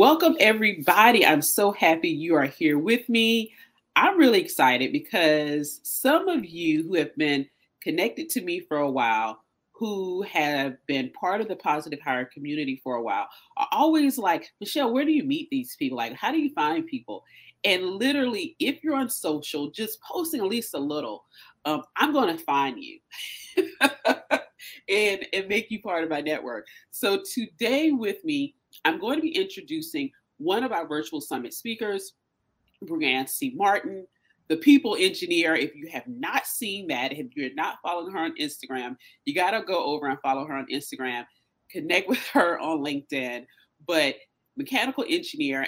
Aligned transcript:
Welcome, 0.00 0.34
everybody. 0.40 1.26
I'm 1.26 1.42
so 1.42 1.72
happy 1.72 2.08
you 2.08 2.34
are 2.34 2.46
here 2.46 2.78
with 2.78 3.06
me. 3.10 3.52
I'm 3.96 4.16
really 4.16 4.40
excited 4.40 4.92
because 4.92 5.78
some 5.82 6.26
of 6.26 6.42
you 6.42 6.84
who 6.84 6.94
have 6.94 7.14
been 7.16 7.46
connected 7.82 8.30
to 8.30 8.40
me 8.40 8.60
for 8.60 8.78
a 8.78 8.90
while, 8.90 9.42
who 9.72 10.22
have 10.22 10.78
been 10.86 11.10
part 11.10 11.42
of 11.42 11.48
the 11.48 11.56
positive 11.56 12.00
hire 12.00 12.24
community 12.24 12.80
for 12.82 12.94
a 12.94 13.02
while, 13.02 13.28
are 13.58 13.68
always 13.72 14.16
like, 14.16 14.50
Michelle, 14.58 14.90
where 14.90 15.04
do 15.04 15.12
you 15.12 15.22
meet 15.22 15.50
these 15.50 15.76
people? 15.76 15.98
Like, 15.98 16.14
how 16.14 16.32
do 16.32 16.38
you 16.38 16.54
find 16.54 16.86
people? 16.86 17.22
And 17.64 17.84
literally, 17.84 18.56
if 18.58 18.82
you're 18.82 18.96
on 18.96 19.10
social, 19.10 19.70
just 19.70 20.00
posting 20.00 20.40
at 20.40 20.46
least 20.46 20.72
a 20.72 20.78
little, 20.78 21.26
um, 21.66 21.82
I'm 21.96 22.14
going 22.14 22.34
to 22.34 22.42
find 22.42 22.82
you. 22.82 23.00
and, 24.88 25.26
and 25.34 25.46
make 25.46 25.70
you 25.70 25.82
part 25.82 26.04
of 26.04 26.10
my 26.10 26.22
network. 26.22 26.66
So 26.90 27.22
today 27.34 27.90
with 27.92 28.24
me, 28.24 28.54
I'm 28.84 28.98
going 28.98 29.16
to 29.16 29.22
be 29.22 29.36
introducing 29.36 30.10
one 30.38 30.64
of 30.64 30.72
our 30.72 30.86
virtual 30.86 31.20
summit 31.20 31.52
speakers, 31.54 32.14
Brianne 32.84 33.28
C. 33.28 33.52
Martin, 33.54 34.06
the 34.48 34.56
people 34.56 34.96
engineer. 34.98 35.54
If 35.54 35.74
you 35.76 35.88
have 35.88 36.06
not 36.08 36.46
seen 36.46 36.88
that, 36.88 37.12
if 37.12 37.28
you're 37.36 37.54
not 37.54 37.78
following 37.82 38.12
her 38.12 38.18
on 38.18 38.34
Instagram, 38.36 38.96
you 39.24 39.34
got 39.34 39.52
to 39.52 39.62
go 39.62 39.84
over 39.84 40.08
and 40.08 40.18
follow 40.20 40.44
her 40.46 40.54
on 40.54 40.66
Instagram, 40.72 41.24
connect 41.70 42.08
with 42.08 42.18
her 42.32 42.58
on 42.58 42.78
LinkedIn. 42.78 43.46
But 43.86 44.16
mechanical 44.56 45.04
engineer, 45.08 45.66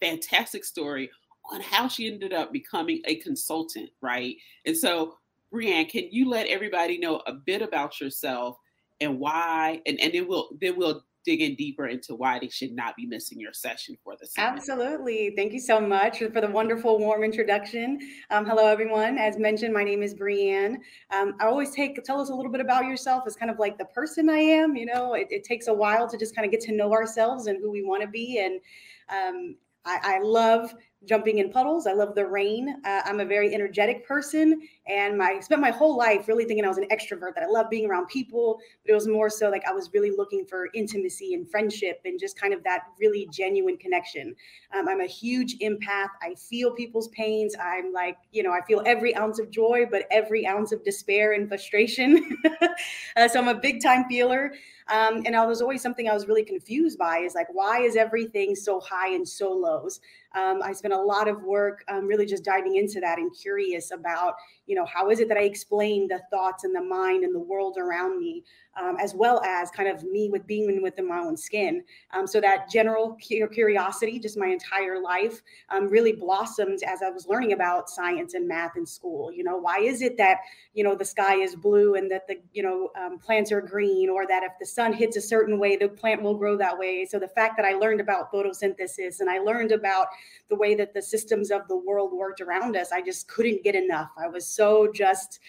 fantastic 0.00 0.64
story 0.64 1.10
on 1.50 1.60
how 1.60 1.88
she 1.88 2.10
ended 2.10 2.32
up 2.32 2.52
becoming 2.52 3.02
a 3.06 3.16
consultant, 3.16 3.90
right? 4.00 4.36
And 4.66 4.76
so, 4.76 5.16
Brianne, 5.52 5.88
can 5.88 6.08
you 6.10 6.28
let 6.28 6.46
everybody 6.46 6.98
know 6.98 7.22
a 7.26 7.32
bit 7.32 7.62
about 7.62 8.00
yourself 8.00 8.56
and 9.00 9.18
why? 9.18 9.80
And, 9.86 10.00
and 10.00 10.12
then 10.12 10.26
we'll 10.26 10.48
then 10.60 10.76
we'll 10.76 11.04
dig 11.24 11.40
in 11.40 11.54
deeper 11.54 11.86
into 11.86 12.14
why 12.14 12.38
they 12.38 12.48
should 12.48 12.72
not 12.72 12.96
be 12.96 13.06
missing 13.06 13.40
your 13.40 13.52
session 13.52 13.96
for 14.02 14.14
the. 14.20 14.28
Absolutely. 14.36 15.32
Thank 15.36 15.52
you 15.52 15.60
so 15.60 15.80
much 15.80 16.18
for 16.18 16.40
the 16.40 16.50
wonderful, 16.50 16.98
warm 16.98 17.24
introduction. 17.24 17.98
Um, 18.30 18.44
hello, 18.44 18.66
everyone. 18.66 19.18
As 19.18 19.38
mentioned, 19.38 19.72
my 19.72 19.84
name 19.84 20.02
is 20.02 20.14
Brianne. 20.14 20.76
Um, 21.10 21.34
I 21.40 21.46
always 21.46 21.70
take 21.70 22.02
tell 22.04 22.20
us 22.20 22.30
a 22.30 22.34
little 22.34 22.52
bit 22.52 22.60
about 22.60 22.84
yourself 22.86 23.24
as 23.26 23.36
kind 23.36 23.50
of 23.50 23.58
like 23.58 23.78
the 23.78 23.86
person 23.86 24.28
I 24.28 24.38
am. 24.38 24.76
You 24.76 24.86
know, 24.86 25.14
it, 25.14 25.28
it 25.30 25.44
takes 25.44 25.68
a 25.68 25.74
while 25.74 26.08
to 26.08 26.18
just 26.18 26.34
kind 26.34 26.44
of 26.44 26.52
get 26.52 26.60
to 26.62 26.72
know 26.72 26.92
ourselves 26.92 27.46
and 27.46 27.58
who 27.60 27.70
we 27.70 27.82
want 27.82 28.02
to 28.02 28.08
be. 28.08 28.38
And 28.38 28.60
um, 29.08 29.56
I, 29.84 30.16
I, 30.16 30.18
love 30.22 30.74
jumping 31.04 31.38
in 31.38 31.50
puddles. 31.50 31.86
I 31.86 31.92
love 31.92 32.14
the 32.14 32.26
rain. 32.26 32.76
Uh, 32.84 33.02
I'm 33.04 33.20
a 33.20 33.24
very 33.24 33.54
energetic 33.54 34.06
person, 34.06 34.62
and 34.86 35.16
my, 35.16 35.36
I 35.36 35.40
spent 35.40 35.60
my 35.60 35.70
whole 35.70 35.96
life 35.96 36.28
really 36.28 36.44
thinking 36.44 36.64
I 36.64 36.68
was 36.68 36.78
an 36.78 36.88
extrovert. 36.88 37.34
That 37.34 37.44
I 37.44 37.46
love 37.46 37.70
being 37.70 37.88
around 37.88 38.06
people, 38.08 38.60
but 38.84 38.90
it 38.90 38.94
was 38.94 39.08
more 39.08 39.30
so 39.30 39.48
like 39.50 39.64
I 39.66 39.72
was 39.72 39.90
really 39.94 40.10
looking 40.10 40.44
for 40.44 40.68
intimacy 40.74 41.34
and 41.34 41.50
friendship, 41.50 42.00
and 42.04 42.20
just 42.20 42.38
kind 42.38 42.52
of 42.52 42.62
that 42.64 42.82
really 43.00 43.28
genuine 43.32 43.76
connection. 43.76 44.34
Um, 44.76 44.88
I'm 44.88 45.00
a 45.00 45.06
huge 45.06 45.58
empath. 45.58 46.10
I 46.22 46.34
feel 46.36 46.72
people's 46.72 47.08
pains. 47.08 47.54
I'm 47.62 47.92
like, 47.92 48.18
you 48.32 48.42
know, 48.42 48.52
I 48.52 48.60
feel 48.66 48.82
every 48.84 49.16
ounce 49.16 49.38
of 49.38 49.50
joy, 49.50 49.86
but 49.90 50.06
every 50.10 50.46
ounce 50.46 50.72
of 50.72 50.84
despair 50.84 51.32
and 51.32 51.48
frustration. 51.48 52.36
uh, 53.16 53.28
so 53.28 53.40
I'm 53.40 53.48
a 53.48 53.54
big 53.54 53.82
time 53.82 54.04
feeler. 54.08 54.52
Um, 54.88 55.22
and 55.24 55.34
I 55.34 55.46
was 55.46 55.62
always 55.62 55.80
something 55.80 56.08
I 56.08 56.12
was 56.12 56.28
really 56.28 56.44
confused 56.44 56.98
by 56.98 57.18
is 57.18 57.34
like, 57.34 57.46
why 57.50 57.80
is 57.80 57.96
everything 57.96 58.54
so 58.54 58.80
high 58.80 59.14
and 59.14 59.26
so 59.26 59.50
lows? 59.50 60.00
Um, 60.34 60.60
I 60.62 60.72
spent 60.72 60.92
a 60.92 61.00
lot 61.00 61.26
of 61.26 61.42
work 61.42 61.84
um, 61.88 62.06
really 62.06 62.26
just 62.26 62.44
diving 62.44 62.76
into 62.76 63.00
that 63.00 63.18
and 63.18 63.34
curious 63.34 63.92
about, 63.92 64.34
you 64.66 64.74
know, 64.74 64.86
how 64.86 65.10
is 65.10 65.20
it 65.20 65.28
that 65.28 65.38
I 65.38 65.42
explain 65.42 66.08
the 66.08 66.22
thoughts 66.30 66.64
and 66.64 66.74
the 66.74 66.82
mind 66.82 67.24
and 67.24 67.34
the 67.34 67.40
world 67.40 67.76
around 67.78 68.18
me, 68.18 68.44
um, 68.80 68.96
as 69.00 69.14
well 69.14 69.40
as 69.42 69.70
kind 69.70 69.88
of 69.88 70.02
me 70.04 70.28
with 70.30 70.46
being 70.46 70.82
within 70.82 71.08
my 71.08 71.18
own 71.18 71.36
skin. 71.36 71.82
Um, 72.12 72.26
so 72.26 72.40
that 72.40 72.70
general 72.70 73.16
curiosity, 73.16 74.18
just 74.18 74.38
my 74.38 74.46
entire 74.46 75.00
life, 75.00 75.40
um, 75.70 75.88
really 75.88 76.12
blossomed 76.12 76.80
as 76.86 77.02
I 77.02 77.10
was 77.10 77.26
learning 77.26 77.52
about 77.52 77.88
science 77.88 78.34
and 78.34 78.46
math 78.46 78.76
in 78.76 78.86
school. 78.86 79.32
You 79.32 79.44
know, 79.44 79.56
why 79.56 79.78
is 79.78 80.02
it 80.02 80.16
that, 80.18 80.38
you 80.74 80.84
know, 80.84 80.94
the 80.94 81.04
sky 81.04 81.36
is 81.36 81.56
blue 81.56 81.94
and 81.94 82.10
that 82.10 82.26
the, 82.26 82.36
you 82.52 82.62
know, 82.62 82.90
um, 83.00 83.18
plants 83.18 83.52
are 83.52 83.60
green 83.60 84.08
or 84.08 84.26
that 84.26 84.42
if 84.42 84.52
the 84.58 84.66
sun 84.66 84.92
hits 84.92 85.16
a 85.16 85.20
certain 85.20 85.58
way, 85.58 85.76
the 85.76 85.88
plant 85.88 86.22
will 86.22 86.34
grow 86.36 86.56
that 86.56 86.78
way. 86.78 87.06
So 87.08 87.18
the 87.18 87.28
fact 87.28 87.56
that 87.56 87.66
I 87.66 87.74
learned 87.74 88.00
about 88.00 88.32
photosynthesis 88.32 89.20
and 89.20 89.30
I 89.30 89.38
learned 89.38 89.72
about 89.72 90.08
the 90.48 90.56
way 90.56 90.74
that 90.74 90.94
the 90.94 91.02
systems 91.02 91.50
of 91.50 91.66
the 91.68 91.76
world 91.76 92.12
worked 92.12 92.40
around 92.40 92.76
us, 92.76 92.92
I 92.92 93.02
just 93.02 93.28
couldn't 93.28 93.62
get 93.62 93.74
enough. 93.74 94.10
I 94.18 94.28
was 94.28 94.46
so 94.46 94.90
just, 94.92 95.40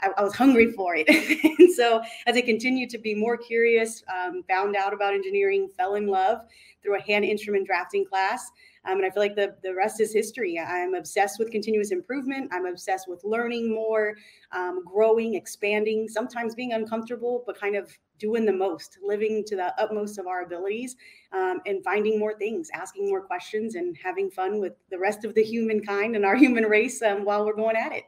I, 0.00 0.10
I 0.18 0.22
was 0.22 0.34
hungry 0.34 0.72
for 0.72 0.94
it. 0.96 1.08
and 1.58 1.72
so 1.72 2.02
as 2.26 2.36
I 2.36 2.40
continued 2.40 2.90
to 2.90 2.98
be 2.98 3.14
more 3.14 3.36
curious, 3.36 4.02
um, 4.14 4.42
found 4.48 4.76
out 4.76 4.92
about 4.92 5.14
engineering, 5.14 5.68
fell 5.76 5.94
in 5.94 6.06
love 6.06 6.42
through 6.82 6.96
a 6.96 7.02
hand 7.02 7.24
instrument 7.24 7.66
drafting 7.66 8.04
class. 8.04 8.50
Um, 8.84 8.98
and 8.98 9.06
I 9.06 9.10
feel 9.10 9.22
like 9.22 9.34
the, 9.34 9.56
the 9.64 9.74
rest 9.74 10.00
is 10.00 10.12
history. 10.12 10.58
I'm 10.58 10.94
obsessed 10.94 11.40
with 11.40 11.50
continuous 11.50 11.90
improvement. 11.90 12.50
I'm 12.52 12.66
obsessed 12.66 13.08
with 13.08 13.24
learning 13.24 13.74
more, 13.74 14.14
um, 14.52 14.84
growing, 14.84 15.34
expanding, 15.34 16.08
sometimes 16.08 16.54
being 16.54 16.72
uncomfortable, 16.72 17.42
but 17.46 17.58
kind 17.58 17.74
of 17.74 17.90
doing 18.18 18.44
the 18.44 18.52
most, 18.52 18.98
living 19.02 19.44
to 19.46 19.56
the 19.56 19.74
utmost 19.80 20.18
of 20.18 20.26
our 20.26 20.42
abilities, 20.42 20.96
um, 21.32 21.60
and 21.66 21.82
finding 21.82 22.18
more 22.18 22.38
things, 22.38 22.70
asking 22.72 23.08
more 23.08 23.20
questions, 23.20 23.74
and 23.74 23.96
having 24.02 24.30
fun 24.30 24.60
with 24.60 24.74
the 24.90 24.98
rest 24.98 25.24
of 25.24 25.34
the 25.34 25.42
humankind 25.42 26.14
and 26.14 26.24
our 26.24 26.36
human 26.44 26.64
race 26.64 27.02
um, 27.02 27.24
while 27.24 27.44
we're 27.44 27.56
going 27.56 27.76
at 27.76 27.92
it. 27.92 28.04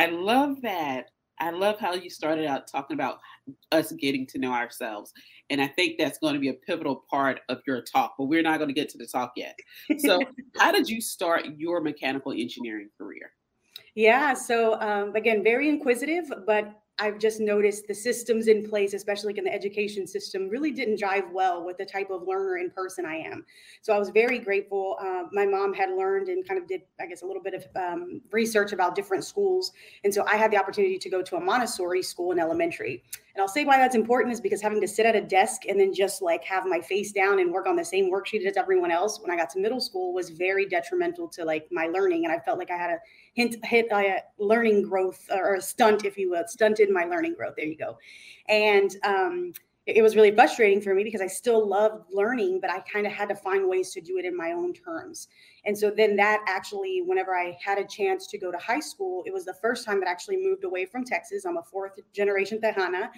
I 0.00 0.06
love 0.06 0.62
that. 0.62 1.10
I 1.40 1.50
love 1.50 1.78
how 1.78 1.92
you 1.92 2.08
started 2.08 2.46
out 2.46 2.66
talking 2.66 2.94
about 2.94 3.18
us 3.70 3.92
getting 3.92 4.26
to 4.28 4.38
know 4.38 4.50
ourselves. 4.50 5.12
And 5.50 5.60
I 5.60 5.66
think 5.66 5.98
that's 5.98 6.16
going 6.16 6.32
to 6.32 6.40
be 6.40 6.48
a 6.48 6.54
pivotal 6.54 7.04
part 7.10 7.40
of 7.50 7.58
your 7.66 7.82
talk, 7.82 8.14
but 8.16 8.24
we're 8.24 8.40
not 8.40 8.56
going 8.56 8.68
to 8.68 8.74
get 8.74 8.88
to 8.90 8.98
the 8.98 9.06
talk 9.06 9.32
yet. 9.36 9.58
So, 9.98 10.22
how 10.56 10.72
did 10.72 10.88
you 10.88 11.02
start 11.02 11.44
your 11.58 11.82
mechanical 11.82 12.32
engineering 12.32 12.88
career? 12.96 13.32
Yeah, 13.94 14.32
so 14.32 14.80
um, 14.80 15.14
again, 15.16 15.44
very 15.44 15.68
inquisitive, 15.68 16.32
but 16.46 16.79
I've 17.00 17.18
just 17.18 17.40
noticed 17.40 17.88
the 17.88 17.94
systems 17.94 18.46
in 18.46 18.68
place, 18.68 18.92
especially 18.92 19.36
in 19.38 19.44
the 19.44 19.52
education 19.52 20.06
system, 20.06 20.48
really 20.50 20.70
didn't 20.70 21.00
jive 21.00 21.32
well 21.32 21.64
with 21.64 21.78
the 21.78 21.86
type 21.86 22.10
of 22.10 22.28
learner 22.28 22.58
in 22.58 22.70
person 22.70 23.06
I 23.06 23.16
am. 23.16 23.46
So 23.80 23.94
I 23.94 23.98
was 23.98 24.10
very 24.10 24.38
grateful. 24.38 24.98
Uh, 25.00 25.22
my 25.32 25.46
mom 25.46 25.72
had 25.72 25.90
learned 25.96 26.28
and 26.28 26.46
kind 26.46 26.60
of 26.60 26.68
did, 26.68 26.82
I 27.00 27.06
guess, 27.06 27.22
a 27.22 27.26
little 27.26 27.42
bit 27.42 27.54
of 27.54 27.64
um, 27.74 28.20
research 28.30 28.72
about 28.72 28.94
different 28.94 29.24
schools. 29.24 29.72
And 30.04 30.12
so 30.12 30.26
I 30.26 30.36
had 30.36 30.50
the 30.50 30.58
opportunity 30.58 30.98
to 30.98 31.08
go 31.08 31.22
to 31.22 31.36
a 31.36 31.40
Montessori 31.40 32.02
school 32.02 32.32
in 32.32 32.38
elementary. 32.38 33.02
And 33.34 33.40
I'll 33.40 33.48
say 33.48 33.64
why 33.64 33.78
that's 33.78 33.94
important 33.94 34.34
is 34.34 34.40
because 34.40 34.60
having 34.60 34.80
to 34.80 34.88
sit 34.88 35.06
at 35.06 35.16
a 35.16 35.20
desk 35.20 35.62
and 35.68 35.80
then 35.80 35.94
just 35.94 36.20
like 36.20 36.44
have 36.44 36.66
my 36.66 36.80
face 36.80 37.12
down 37.12 37.38
and 37.38 37.52
work 37.52 37.66
on 37.66 37.76
the 37.76 37.84
same 37.84 38.10
worksheet 38.12 38.44
as 38.44 38.56
everyone 38.56 38.90
else 38.90 39.20
when 39.20 39.30
I 39.30 39.36
got 39.36 39.48
to 39.50 39.60
middle 39.60 39.80
school 39.80 40.12
was 40.12 40.30
very 40.30 40.66
detrimental 40.66 41.28
to 41.28 41.44
like 41.44 41.66
my 41.70 41.86
learning. 41.86 42.24
And 42.24 42.34
I 42.34 42.40
felt 42.40 42.58
like 42.58 42.70
I 42.70 42.76
had 42.76 42.90
a 42.90 42.98
hint, 43.34 43.64
hit 43.64 43.88
a 43.92 44.22
learning 44.38 44.82
growth 44.82 45.28
or 45.30 45.54
a 45.54 45.62
stunt, 45.62 46.04
if 46.04 46.16
you 46.16 46.30
will, 46.30 46.44
stunted 46.46 46.90
my 46.90 47.04
learning 47.04 47.34
growth. 47.34 47.54
There 47.56 47.66
you 47.66 47.76
go. 47.76 47.98
And 48.48 48.94
um, 49.04 49.52
it 49.86 50.02
was 50.02 50.14
really 50.14 50.30
frustrating 50.30 50.80
for 50.80 50.94
me 50.94 51.02
because 51.02 51.20
I 51.20 51.26
still 51.26 51.66
loved 51.66 52.04
learning, 52.12 52.60
but 52.60 52.70
I 52.70 52.80
kind 52.80 53.06
of 53.06 53.12
had 53.12 53.28
to 53.30 53.34
find 53.34 53.68
ways 53.68 53.92
to 53.92 54.00
do 54.00 54.18
it 54.18 54.24
in 54.24 54.36
my 54.36 54.52
own 54.52 54.74
terms. 54.74 55.28
And 55.64 55.76
so 55.76 55.90
then 55.90 56.16
that 56.16 56.44
actually, 56.46 57.02
whenever 57.04 57.34
I 57.34 57.56
had 57.64 57.78
a 57.78 57.86
chance 57.86 58.26
to 58.28 58.38
go 58.38 58.52
to 58.52 58.58
high 58.58 58.80
school, 58.80 59.22
it 59.26 59.32
was 59.32 59.44
the 59.44 59.54
first 59.54 59.86
time 59.86 59.98
that 60.00 60.08
I 60.08 60.12
actually 60.12 60.36
moved 60.36 60.64
away 60.64 60.84
from 60.84 61.04
Texas. 61.04 61.44
I'm 61.44 61.56
a 61.56 61.62
fourth 61.62 61.98
generation 62.12 62.60
Tejana. 62.60 63.08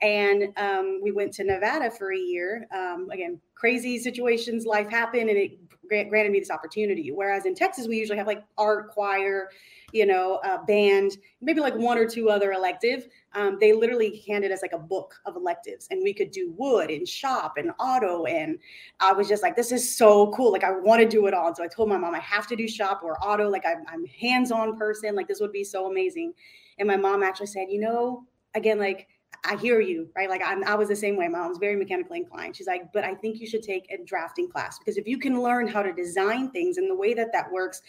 And 0.00 0.52
um, 0.56 1.00
we 1.02 1.12
went 1.12 1.32
to 1.34 1.44
Nevada 1.44 1.90
for 1.90 2.12
a 2.12 2.18
year. 2.18 2.66
Um, 2.74 3.08
again, 3.10 3.40
crazy 3.54 3.98
situations, 3.98 4.64
life 4.64 4.88
happened, 4.88 5.28
and 5.28 5.38
it 5.38 5.58
granted 5.88 6.32
me 6.32 6.38
this 6.38 6.50
opportunity. 6.50 7.10
Whereas 7.10 7.46
in 7.46 7.54
Texas, 7.54 7.86
we 7.86 7.98
usually 7.98 8.18
have 8.18 8.26
like 8.26 8.44
art, 8.58 8.90
choir, 8.90 9.50
you 9.92 10.06
know, 10.06 10.40
uh, 10.44 10.64
band, 10.64 11.18
maybe 11.40 11.60
like 11.60 11.74
one 11.74 11.98
or 11.98 12.06
two 12.08 12.30
other 12.30 12.52
elective. 12.52 13.08
Um, 13.34 13.58
they 13.60 13.72
literally 13.72 14.24
handed 14.26 14.50
us 14.50 14.62
like 14.62 14.72
a 14.72 14.78
book 14.78 15.14
of 15.26 15.36
electives, 15.36 15.86
and 15.90 16.02
we 16.02 16.12
could 16.12 16.30
do 16.30 16.54
wood 16.56 16.90
and 16.90 17.06
shop 17.06 17.58
and 17.58 17.70
auto. 17.78 18.24
And 18.24 18.58
I 19.00 19.12
was 19.12 19.28
just 19.28 19.42
like, 19.42 19.54
this 19.54 19.70
is 19.70 19.96
so 19.96 20.32
cool. 20.32 20.50
Like, 20.50 20.64
I 20.64 20.72
want 20.72 21.02
to 21.02 21.08
do 21.08 21.26
it 21.26 21.34
all. 21.34 21.46
And 21.46 21.56
so 21.56 21.62
I 21.62 21.68
told 21.68 21.88
my 21.88 21.98
mom, 21.98 22.14
I 22.14 22.20
have 22.20 22.46
to 22.48 22.56
do 22.56 22.66
shop 22.66 23.02
or 23.04 23.22
auto. 23.24 23.48
Like, 23.48 23.64
I'm, 23.66 23.84
I'm 23.86 24.06
hands 24.06 24.50
on 24.50 24.76
person. 24.76 25.14
Like, 25.14 25.28
this 25.28 25.40
would 25.40 25.52
be 25.52 25.64
so 25.64 25.90
amazing. 25.90 26.32
And 26.78 26.88
my 26.88 26.96
mom 26.96 27.22
actually 27.22 27.46
said, 27.46 27.66
you 27.70 27.80
know, 27.80 28.24
again, 28.54 28.78
like, 28.78 29.08
I 29.44 29.56
hear 29.56 29.80
you, 29.80 30.08
right? 30.14 30.30
Like 30.30 30.42
I'm, 30.44 30.62
I 30.64 30.76
was 30.76 30.88
the 30.88 30.94
same 30.94 31.16
way. 31.16 31.26
My 31.26 31.40
mom's 31.40 31.58
very 31.58 31.74
mechanically 31.74 32.18
inclined. 32.18 32.54
She's 32.54 32.68
like, 32.68 32.92
but 32.92 33.02
I 33.02 33.14
think 33.14 33.40
you 33.40 33.46
should 33.46 33.62
take 33.62 33.90
a 33.90 34.02
drafting 34.04 34.48
class 34.48 34.78
because 34.78 34.96
if 34.96 35.08
you 35.08 35.18
can 35.18 35.42
learn 35.42 35.66
how 35.66 35.82
to 35.82 35.92
design 35.92 36.50
things 36.50 36.76
and 36.76 36.88
the 36.88 36.94
way 36.94 37.12
that 37.14 37.32
that 37.32 37.50
works, 37.50 37.82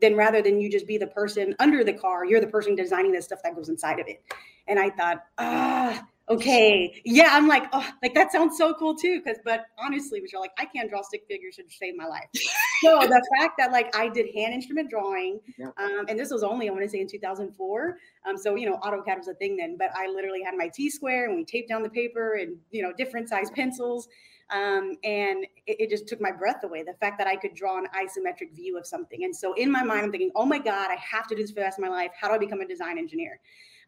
then 0.00 0.16
rather 0.16 0.42
than 0.42 0.60
you 0.60 0.70
just 0.70 0.86
be 0.86 0.98
the 0.98 1.06
person 1.06 1.54
under 1.58 1.84
the 1.84 1.92
car, 1.92 2.24
you're 2.24 2.40
the 2.40 2.46
person 2.46 2.74
designing 2.74 3.12
the 3.12 3.22
stuff 3.22 3.40
that 3.44 3.54
goes 3.54 3.68
inside 3.68 3.98
of 3.98 4.06
it. 4.08 4.22
And 4.66 4.78
I 4.78 4.90
thought, 4.90 5.24
ah, 5.38 6.06
okay, 6.28 7.02
yeah. 7.04 7.30
I'm 7.32 7.48
like, 7.48 7.64
oh, 7.72 7.86
like 8.02 8.14
that 8.14 8.30
sounds 8.32 8.56
so 8.56 8.72
cool 8.74 8.94
too. 8.94 9.20
Because, 9.20 9.38
but 9.44 9.66
honestly, 9.78 10.20
which 10.20 10.32
are 10.34 10.40
like, 10.40 10.52
I 10.58 10.64
can't 10.64 10.88
draw 10.88 11.02
stick 11.02 11.24
figures 11.28 11.56
to 11.56 11.64
save 11.68 11.96
my 11.96 12.06
life. 12.06 12.28
so 12.82 13.00
the 13.00 13.22
fact 13.38 13.54
that 13.58 13.72
like 13.72 13.94
I 13.96 14.08
did 14.08 14.32
hand 14.34 14.54
instrument 14.54 14.90
drawing, 14.90 15.40
um, 15.76 16.06
and 16.08 16.18
this 16.18 16.30
was 16.30 16.42
only 16.42 16.68
I 16.68 16.72
want 16.72 16.84
to 16.84 16.88
say 16.88 17.00
in 17.00 17.08
2004. 17.08 17.98
Um, 18.26 18.36
so 18.36 18.54
you 18.54 18.68
know, 18.70 18.78
AutoCAD 18.78 19.18
was 19.18 19.28
a 19.28 19.34
thing 19.34 19.56
then. 19.56 19.76
But 19.76 19.90
I 19.96 20.06
literally 20.06 20.42
had 20.42 20.54
my 20.56 20.68
T 20.68 20.88
square, 20.88 21.26
and 21.26 21.36
we 21.36 21.44
taped 21.44 21.68
down 21.68 21.82
the 21.82 21.90
paper, 21.90 22.34
and 22.34 22.56
you 22.70 22.82
know, 22.82 22.92
different 22.92 23.28
size 23.28 23.50
pencils. 23.50 24.08
Um, 24.50 24.96
and 25.04 25.44
it, 25.66 25.80
it, 25.80 25.90
just 25.90 26.08
took 26.08 26.20
my 26.20 26.32
breath 26.32 26.64
away. 26.64 26.82
The 26.82 26.94
fact 26.94 27.18
that 27.18 27.28
I 27.28 27.36
could 27.36 27.54
draw 27.54 27.78
an 27.78 27.86
isometric 27.94 28.52
view 28.54 28.76
of 28.76 28.84
something. 28.84 29.22
And 29.22 29.34
so 29.34 29.52
in 29.54 29.70
my 29.70 29.84
mind, 29.84 30.04
I'm 30.04 30.10
thinking, 30.10 30.32
oh 30.34 30.44
my 30.44 30.58
God, 30.58 30.90
I 30.90 30.96
have 30.96 31.28
to 31.28 31.36
do 31.36 31.42
this 31.42 31.52
for 31.52 31.56
the 31.56 31.62
rest 31.62 31.78
of 31.78 31.82
my 31.82 31.88
life. 31.88 32.10
How 32.20 32.28
do 32.28 32.34
I 32.34 32.38
become 32.38 32.60
a 32.60 32.66
design 32.66 32.98
engineer? 32.98 33.38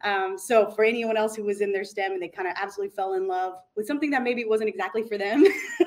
Um, 0.03 0.37
so 0.37 0.69
for 0.69 0.83
anyone 0.83 1.17
else 1.17 1.35
who 1.35 1.43
was 1.43 1.61
in 1.61 1.71
their 1.71 1.83
STEM 1.83 2.11
and 2.11 2.21
they 2.21 2.27
kind 2.27 2.47
of 2.47 2.55
absolutely 2.57 2.95
fell 2.95 3.13
in 3.13 3.27
love 3.27 3.53
with 3.75 3.87
something 3.87 4.09
that 4.11 4.21
maybe 4.21 4.43
wasn't 4.45 4.69
exactly 4.69 5.03
for 5.03 5.17
them, 5.17 5.43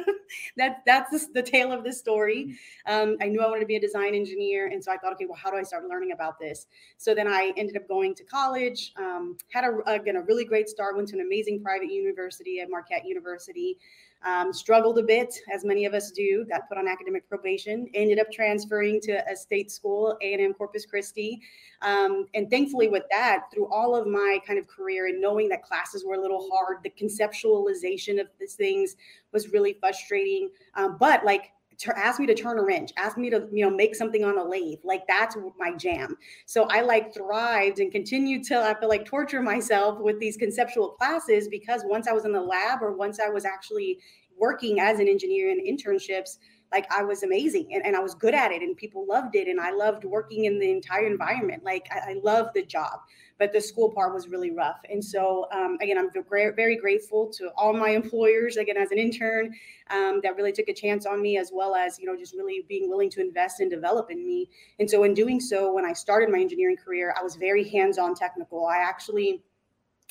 that 0.56 0.82
that's 0.86 1.26
the, 1.28 1.42
tale 1.42 1.70
of 1.70 1.84
the 1.84 1.92
story. 1.92 2.56
Mm. 2.88 3.02
Um, 3.02 3.16
I 3.20 3.26
knew 3.26 3.40
I 3.40 3.46
wanted 3.46 3.60
to 3.60 3.66
be 3.66 3.76
a 3.76 3.80
design 3.80 4.14
engineer, 4.14 4.68
and 4.68 4.82
so 4.82 4.90
I 4.90 4.96
thought, 4.96 5.12
okay, 5.14 5.26
well, 5.26 5.38
how 5.40 5.50
do 5.50 5.56
I 5.56 5.62
start 5.62 5.84
learning 5.88 6.12
about 6.12 6.38
this? 6.38 6.66
So 6.96 7.14
then 7.14 7.28
I 7.28 7.52
ended 7.56 7.76
up 7.76 7.86
going 7.88 8.14
to 8.16 8.24
college. 8.24 8.92
Um, 8.96 9.36
had 9.52 9.64
a 9.64 9.90
again 9.90 10.16
a 10.16 10.22
really 10.22 10.44
great 10.44 10.68
start. 10.68 10.96
Went 10.96 11.08
to 11.08 11.16
an 11.16 11.22
amazing 11.22 11.62
private 11.62 11.90
university 11.90 12.60
at 12.60 12.70
Marquette 12.70 13.06
University. 13.06 13.78
Um, 14.26 14.52
struggled 14.52 14.98
a 14.98 15.02
bit, 15.02 15.32
as 15.54 15.64
many 15.64 15.84
of 15.84 15.94
us 15.94 16.10
do. 16.10 16.44
Got 16.50 16.68
put 16.68 16.78
on 16.78 16.88
academic 16.88 17.28
probation. 17.28 17.88
Ended 17.94 18.18
up 18.18 18.30
transferring 18.32 19.00
to 19.02 19.22
a 19.30 19.36
state 19.36 19.70
school, 19.70 20.18
A 20.20 20.32
and 20.32 20.42
M 20.42 20.52
Corpus 20.52 20.84
Christi. 20.84 21.40
Um, 21.82 22.26
and 22.34 22.50
thankfully, 22.50 22.88
with 22.88 23.04
that, 23.12 23.44
through 23.52 23.68
all 23.72 23.94
of 23.94 24.08
my 24.08 24.40
kind 24.44 24.58
of 24.58 24.66
career 24.66 25.06
and 25.06 25.20
knowing 25.20 25.48
that 25.50 25.62
classes 25.62 26.04
were 26.04 26.14
a 26.14 26.20
little 26.20 26.48
hard, 26.52 26.78
the 26.82 26.90
conceptualization 26.90 28.20
of 28.20 28.26
these 28.40 28.54
things 28.54 28.96
was 29.32 29.52
really 29.52 29.76
frustrating. 29.78 30.50
Um, 30.74 30.96
but 30.98 31.24
like 31.24 31.52
ask 31.96 32.20
me 32.20 32.26
to 32.26 32.34
turn 32.34 32.58
a 32.58 32.62
wrench, 32.62 32.92
ask 32.96 33.16
me 33.16 33.30
to, 33.30 33.48
you 33.52 33.64
know, 33.64 33.74
make 33.74 33.94
something 33.94 34.24
on 34.24 34.38
a 34.38 34.44
lathe. 34.44 34.78
Like 34.84 35.06
that's 35.06 35.36
my 35.58 35.72
jam. 35.74 36.16
So 36.46 36.64
I 36.64 36.80
like 36.80 37.14
thrived 37.14 37.78
and 37.78 37.92
continued 37.92 38.44
to, 38.44 38.58
I 38.58 38.78
feel 38.78 38.88
like 38.88 39.04
torture 39.04 39.42
myself 39.42 39.98
with 40.00 40.18
these 40.20 40.36
conceptual 40.36 40.90
classes 40.90 41.48
because 41.48 41.82
once 41.84 42.08
I 42.08 42.12
was 42.12 42.24
in 42.24 42.32
the 42.32 42.40
lab 42.40 42.82
or 42.82 42.92
once 42.92 43.20
I 43.20 43.28
was 43.28 43.44
actually 43.44 43.98
working 44.38 44.80
as 44.80 44.98
an 44.98 45.08
engineer 45.08 45.50
in 45.50 45.60
internships, 45.64 46.38
like 46.72 46.86
I 46.92 47.02
was 47.02 47.22
amazing 47.22 47.74
and, 47.74 47.86
and 47.86 47.94
I 47.94 48.00
was 48.00 48.14
good 48.14 48.34
at 48.34 48.52
it 48.52 48.62
and 48.62 48.76
people 48.76 49.06
loved 49.08 49.36
it. 49.36 49.48
And 49.48 49.60
I 49.60 49.70
loved 49.70 50.04
working 50.04 50.46
in 50.46 50.58
the 50.58 50.70
entire 50.70 51.06
environment. 51.06 51.64
Like 51.64 51.86
I, 51.92 52.12
I 52.12 52.14
love 52.22 52.48
the 52.54 52.64
job 52.64 53.00
but 53.38 53.52
the 53.52 53.60
school 53.60 53.90
part 53.90 54.14
was 54.14 54.28
really 54.28 54.50
rough. 54.50 54.80
And 54.90 55.04
so, 55.04 55.46
um, 55.52 55.76
again, 55.80 55.98
I'm 55.98 56.10
very 56.30 56.76
grateful 56.76 57.30
to 57.32 57.50
all 57.56 57.72
my 57.72 57.90
employers, 57.90 58.56
again, 58.56 58.76
as 58.76 58.90
an 58.90 58.98
intern, 58.98 59.54
um, 59.90 60.20
that 60.22 60.36
really 60.36 60.52
took 60.52 60.68
a 60.68 60.74
chance 60.74 61.06
on 61.06 61.20
me, 61.20 61.36
as 61.38 61.50
well 61.52 61.74
as, 61.74 61.98
you 61.98 62.06
know, 62.06 62.16
just 62.16 62.34
really 62.34 62.64
being 62.68 62.88
willing 62.88 63.10
to 63.10 63.20
invest 63.20 63.60
and 63.60 63.70
develop 63.70 64.10
in 64.10 64.26
me. 64.26 64.48
And 64.78 64.90
so, 64.90 65.04
in 65.04 65.14
doing 65.14 65.40
so, 65.40 65.72
when 65.72 65.84
I 65.84 65.92
started 65.92 66.30
my 66.30 66.38
engineering 66.38 66.76
career, 66.76 67.14
I 67.18 67.22
was 67.22 67.36
very 67.36 67.68
hands 67.68 67.98
on 67.98 68.14
technical. 68.14 68.66
I 68.66 68.78
actually 68.78 69.42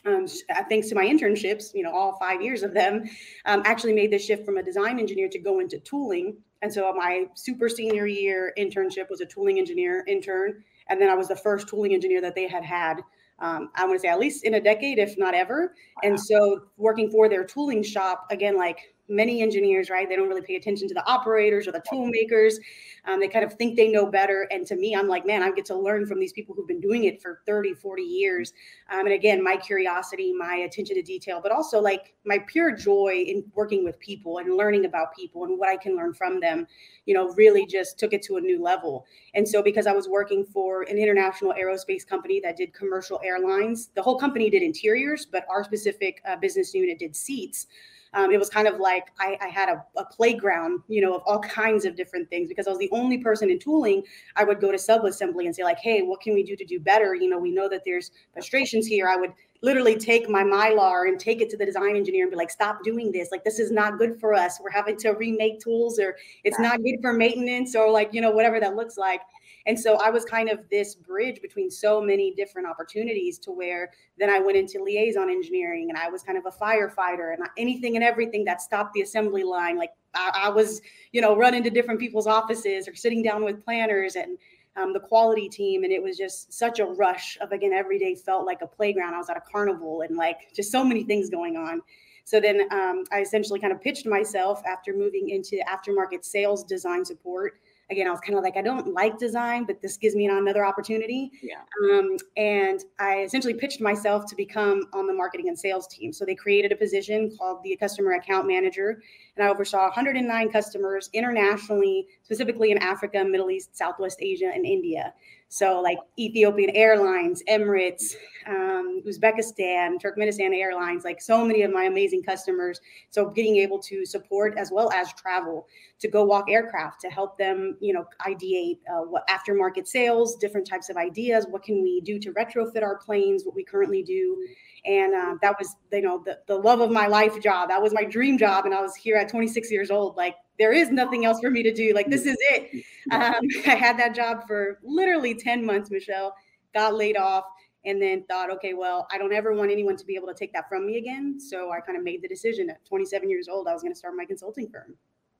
um, 0.05 0.27
uh, 0.55 0.63
thanks 0.69 0.87
to 0.89 0.95
my 0.95 1.05
internships, 1.05 1.73
you 1.73 1.83
know, 1.83 1.91
all 1.91 2.17
five 2.19 2.41
years 2.41 2.63
of 2.63 2.73
them, 2.73 3.05
um, 3.45 3.63
actually 3.65 3.93
made 3.93 4.11
the 4.11 4.19
shift 4.19 4.45
from 4.45 4.57
a 4.57 4.63
design 4.63 4.99
engineer 4.99 5.27
to 5.29 5.39
go 5.39 5.59
into 5.59 5.79
tooling. 5.79 6.37
And 6.61 6.71
so 6.71 6.91
my 6.93 7.25
super 7.33 7.69
senior 7.69 8.05
year 8.05 8.53
internship 8.57 9.09
was 9.09 9.21
a 9.21 9.25
tooling 9.25 9.57
engineer 9.57 10.03
intern. 10.07 10.63
And 10.89 11.01
then 11.01 11.09
I 11.09 11.15
was 11.15 11.27
the 11.27 11.35
first 11.35 11.67
tooling 11.67 11.93
engineer 11.93 12.21
that 12.21 12.35
they 12.35 12.47
had 12.47 12.63
had 12.63 13.01
um, 13.39 13.69
I 13.75 13.85
want 13.85 13.95
to 13.95 13.99
say 13.99 14.07
at 14.07 14.19
least 14.19 14.45
in 14.45 14.55
a 14.55 14.61
decade, 14.61 14.97
if 14.97 15.17
not 15.17 15.33
ever. 15.33 15.73
Wow. 15.97 16.09
And 16.09 16.19
so 16.19 16.63
working 16.77 17.09
for 17.09 17.27
their 17.27 17.43
tooling 17.43 17.83
shop, 17.83 18.27
again, 18.31 18.57
like 18.57 18.94
many 19.07 19.41
engineers, 19.41 19.89
right? 19.89 20.07
They 20.09 20.15
don't 20.15 20.27
really 20.27 20.41
pay 20.41 20.55
attention 20.55 20.87
to 20.87 20.93
the 20.93 21.05
operators 21.05 21.67
or 21.67 21.71
the 21.71 21.83
tool 21.89 22.07
makers. 22.07 22.59
Um, 23.05 23.19
they 23.19 23.27
kind 23.27 23.45
of 23.45 23.53
think 23.53 23.75
they 23.75 23.89
know 23.89 24.07
better. 24.07 24.47
And 24.51 24.65
to 24.67 24.75
me, 24.75 24.95
I'm 24.95 25.07
like, 25.07 25.27
man, 25.27 25.43
I 25.43 25.51
get 25.51 25.65
to 25.65 25.75
learn 25.75 26.07
from 26.07 26.19
these 26.19 26.33
people 26.33 26.55
who've 26.55 26.67
been 26.67 26.81
doing 26.81 27.03
it 27.03 27.21
for 27.21 27.41
30, 27.45 27.75
40 27.75 28.01
years. 28.01 28.53
Um, 28.91 29.01
and 29.01 29.13
again, 29.13 29.43
my 29.43 29.57
curiosity, 29.57 30.33
my 30.33 30.55
attention 30.55 30.95
to 30.95 31.01
detail, 31.03 31.39
but 31.41 31.51
also 31.51 31.79
like 31.79 32.15
my 32.25 32.39
pure 32.47 32.75
joy 32.75 33.23
in 33.27 33.43
working 33.53 33.83
with 33.83 33.99
people 33.99 34.39
and 34.39 34.57
learning 34.57 34.85
about 34.85 35.15
people 35.15 35.43
and 35.43 35.59
what 35.59 35.69
I 35.69 35.77
can 35.77 35.95
learn 35.95 36.13
from 36.13 36.39
them, 36.39 36.65
you 37.05 37.13
know, 37.13 37.29
really 37.33 37.65
just 37.65 37.99
took 37.99 38.13
it 38.13 38.23
to 38.23 38.37
a 38.37 38.41
new 38.41 38.61
level. 38.61 39.05
And 39.35 39.47
so 39.47 39.61
because 39.61 39.85
I 39.85 39.93
was 39.93 40.07
working 40.07 40.45
for 40.45 40.83
an 40.83 40.97
international 40.97 41.53
aerospace 41.53 42.05
company 42.07 42.39
that 42.43 42.57
did 42.57 42.73
commercial 42.73 43.21
airlines, 43.23 43.89
the 43.95 44.01
whole 44.01 44.17
company 44.17 44.49
did 44.49 44.63
interiors, 44.63 45.25
but 45.25 45.45
our 45.49 45.63
specific 45.63 46.21
uh, 46.27 46.35
business 46.37 46.73
unit 46.73 46.97
did 46.97 47.15
seats 47.15 47.67
um, 48.15 48.31
it 48.31 48.39
was 48.39 48.49
kind 48.49 48.67
of 48.67 48.79
like 48.79 49.11
I, 49.19 49.37
I 49.41 49.47
had 49.47 49.69
a, 49.69 49.85
a, 49.97 50.05
playground, 50.05 50.81
you 50.87 51.01
know, 51.01 51.15
of 51.15 51.21
all 51.25 51.39
kinds 51.39 51.83
of 51.83 51.95
different 51.95 52.29
things 52.29 52.47
because 52.47 52.65
I 52.65 52.69
was 52.69 52.79
the 52.79 52.89
only 52.91 53.17
person 53.17 53.49
in 53.49 53.59
tooling. 53.59 54.03
I 54.37 54.45
would 54.45 54.61
go 54.61 54.71
to 54.71 54.79
sub 54.79 55.03
assembly 55.03 55.45
and 55.45 55.55
say 55.55 55.63
like, 55.63 55.79
hey, 55.79 56.01
what 56.01 56.21
can 56.21 56.33
we 56.33 56.41
do 56.41 56.55
to 56.55 56.65
do 56.65 56.79
better? 56.79 57.13
You 57.13 57.29
know, 57.29 57.37
we 57.37 57.51
know 57.51 57.67
that 57.67 57.83
there's 57.85 58.11
frustrations 58.33 58.87
here. 58.87 59.09
I 59.09 59.17
would 59.17 59.33
literally 59.61 59.97
take 59.97 60.29
my 60.29 60.43
mylar 60.43 61.07
and 61.07 61.19
take 61.19 61.41
it 61.41 61.49
to 61.49 61.57
the 61.57 61.65
design 61.65 61.95
engineer 61.95 62.23
and 62.23 62.31
be 62.31 62.37
like 62.37 62.51
stop 62.51 62.83
doing 62.83 63.11
this 63.11 63.29
like 63.31 63.43
this 63.43 63.57
is 63.57 63.71
not 63.71 63.97
good 63.97 64.19
for 64.19 64.33
us 64.33 64.59
we're 64.61 64.69
having 64.69 64.97
to 64.97 65.11
remake 65.11 65.59
tools 65.59 65.97
or 65.97 66.15
it's 66.43 66.59
not 66.59 66.83
good 66.83 66.97
for 67.01 67.13
maintenance 67.13 67.73
or 67.75 67.89
like 67.89 68.13
you 68.13 68.21
know 68.21 68.29
whatever 68.29 68.59
that 68.59 68.75
looks 68.75 68.97
like 68.97 69.21
and 69.67 69.79
so 69.79 69.95
I 69.95 70.09
was 70.11 70.25
kind 70.25 70.49
of 70.49 70.59
this 70.69 70.93
bridge 70.93 71.41
between 71.41 71.71
so 71.71 71.99
many 71.99 72.31
different 72.31 72.67
opportunities 72.67 73.39
to 73.39 73.51
where 73.51 73.91
then 74.17 74.29
I 74.29 74.39
went 74.39 74.57
into 74.57 74.83
liaison 74.83 75.29
engineering 75.29 75.89
and 75.89 75.97
I 75.97 76.07
was 76.07 76.21
kind 76.21 76.37
of 76.37 76.45
a 76.45 76.51
firefighter 76.51 77.33
and 77.33 77.47
anything 77.57 77.95
and 77.95 78.03
everything 78.03 78.45
that 78.45 78.61
stopped 78.61 78.93
the 78.93 79.01
assembly 79.01 79.43
line. 79.43 79.77
Like 79.77 79.91
I, 80.13 80.43
I 80.45 80.49
was, 80.49 80.81
you 81.13 81.21
know, 81.21 81.35
running 81.35 81.63
to 81.63 81.71
different 81.71 81.99
people's 81.99 82.27
offices 82.27 82.87
or 82.87 82.93
sitting 82.95 83.23
down 83.23 83.43
with 83.43 83.63
planners 83.63 84.15
and 84.15 84.37
um, 84.75 84.93
the 84.93 84.99
quality 84.99 85.49
team. 85.49 85.83
And 85.83 85.91
it 85.91 86.01
was 86.01 86.15
just 86.15 86.53
such 86.53 86.79
a 86.79 86.85
rush 86.85 87.37
of, 87.41 87.51
again, 87.51 87.73
every 87.73 87.97
day 87.97 88.13
felt 88.13 88.45
like 88.45 88.61
a 88.61 88.67
playground. 88.67 89.15
I 89.15 89.17
was 89.17 89.29
at 89.29 89.37
a 89.37 89.41
carnival 89.41 90.01
and 90.01 90.15
like 90.15 90.53
just 90.53 90.71
so 90.71 90.83
many 90.83 91.03
things 91.03 91.29
going 91.29 91.57
on. 91.57 91.81
So 92.23 92.39
then 92.39 92.61
um, 92.71 93.03
I 93.11 93.21
essentially 93.21 93.59
kind 93.59 93.73
of 93.73 93.81
pitched 93.81 94.05
myself 94.05 94.61
after 94.65 94.93
moving 94.93 95.29
into 95.29 95.59
aftermarket 95.67 96.23
sales 96.23 96.63
design 96.63 97.05
support 97.05 97.59
again, 97.91 98.07
I 98.07 98.11
was 98.11 98.19
kind 98.19 98.37
of 98.37 98.43
like, 98.43 98.57
I 98.57 98.61
don't 98.61 98.93
like 98.93 99.19
design, 99.19 99.65
but 99.65 99.81
this 99.81 99.97
gives 99.97 100.15
me 100.15 100.25
another 100.27 100.65
opportunity. 100.65 101.31
Yeah. 101.41 101.61
Um, 101.83 102.17
and 102.35 102.83
I 102.99 103.21
essentially 103.21 103.53
pitched 103.53 103.79
myself 103.79 104.25
to 104.27 104.35
become 104.35 104.87
on 104.93 105.05
the 105.05 105.13
marketing 105.13 105.49
and 105.49 105.57
sales 105.57 105.87
team. 105.87 106.11
So 106.11 106.25
they 106.25 106.35
created 106.35 106.71
a 106.71 106.75
position 106.75 107.35
called 107.37 107.61
the 107.63 107.75
customer 107.77 108.13
account 108.13 108.47
manager, 108.47 109.01
and 109.35 109.45
I 109.45 109.49
oversaw 109.49 109.83
109 109.83 110.51
customers 110.51 111.09
internationally, 111.13 112.07
specifically 112.23 112.71
in 112.71 112.77
Africa, 112.79 113.23
Middle 113.23 113.51
East, 113.51 113.77
Southwest 113.77 114.19
Asia, 114.21 114.51
and 114.53 114.65
India. 114.65 115.13
So, 115.49 115.79
like 115.79 115.99
Ethiopian 116.19 116.71
Airlines, 116.71 117.41
Emirates, 117.47 118.15
um, 118.47 119.01
Uzbekistan, 119.05 120.01
Turkmenistan 120.01 120.53
Airlines, 120.53 121.05
like 121.05 121.21
so 121.21 121.45
many 121.45 121.61
of 121.61 121.71
my 121.71 121.83
amazing 121.83 122.23
customers. 122.23 122.81
So, 123.11 123.29
getting 123.29 123.57
able 123.57 123.79
to 123.83 124.05
support 124.05 124.57
as 124.57 124.71
well 124.71 124.91
as 124.91 125.13
travel 125.13 125.67
to 125.99 126.07
go 126.07 126.23
walk 126.23 126.49
aircraft 126.49 126.99
to 127.01 127.09
help 127.09 127.37
them, 127.37 127.77
you 127.79 127.93
know, 127.93 128.05
ideate 128.27 128.79
uh, 128.91 129.01
what 129.01 129.27
aftermarket 129.27 129.87
sales, 129.87 130.35
different 130.35 130.67
types 130.67 130.89
of 130.89 130.97
ideas. 130.97 131.45
What 131.49 131.63
can 131.63 131.81
we 131.81 132.01
do 132.01 132.19
to 132.19 132.33
retrofit 132.33 132.83
our 132.83 132.97
planes? 132.97 133.43
What 133.45 133.55
we 133.55 133.63
currently 133.63 134.03
do 134.03 134.45
and 134.85 135.13
uh, 135.15 135.35
that 135.41 135.55
was 135.57 135.75
you 135.91 136.01
know 136.01 136.21
the, 136.25 136.39
the 136.47 136.55
love 136.55 136.79
of 136.79 136.91
my 136.91 137.07
life 137.07 137.41
job 137.41 137.69
that 137.69 137.81
was 137.81 137.93
my 137.93 138.03
dream 138.03 138.37
job 138.37 138.65
and 138.65 138.73
i 138.73 138.81
was 138.81 138.95
here 138.95 139.15
at 139.15 139.29
26 139.29 139.71
years 139.71 139.89
old 139.89 140.15
like 140.15 140.35
there 140.57 140.71
is 140.71 140.89
nothing 140.89 141.25
else 141.25 141.39
for 141.39 141.49
me 141.49 141.63
to 141.63 141.73
do. 141.73 141.93
Like 141.93 142.09
this 142.09 142.25
is 142.25 142.37
it. 142.39 142.85
Um, 143.11 143.35
i 143.67 143.75
had 143.75 143.99
that 143.99 144.15
job 144.15 144.47
for 144.47 144.79
literally 144.83 145.35
10 145.35 145.63
months 145.63 145.91
michelle 145.91 146.33
got 146.73 146.95
laid 146.95 147.17
off 147.17 147.43
and 147.85 148.01
then 148.01 148.23
thought 148.23 148.49
okay 148.49 148.73
well 148.73 149.07
i 149.11 149.19
don't 149.19 149.31
ever 149.31 149.53
want 149.53 149.69
anyone 149.69 149.95
to 149.95 150.05
be 150.05 150.15
able 150.15 150.27
to 150.27 150.33
take 150.33 150.51
that 150.53 150.67
from 150.67 150.87
me 150.87 150.97
again. 150.97 151.39
So 151.39 151.71
i 151.71 151.79
kind 151.79 151.99
of 151.99 152.03
made 152.03 152.23
the 152.23 152.27
decision 152.27 152.67
at 152.71 152.83
27 152.85 153.29
years 153.29 153.47
old 153.47 153.67
i 153.67 153.73
was 153.73 153.83
going 153.83 153.93
to 153.93 153.97
start 153.97 154.15
my 154.17 154.25
consulting 154.25 154.67
firm. 154.69 154.95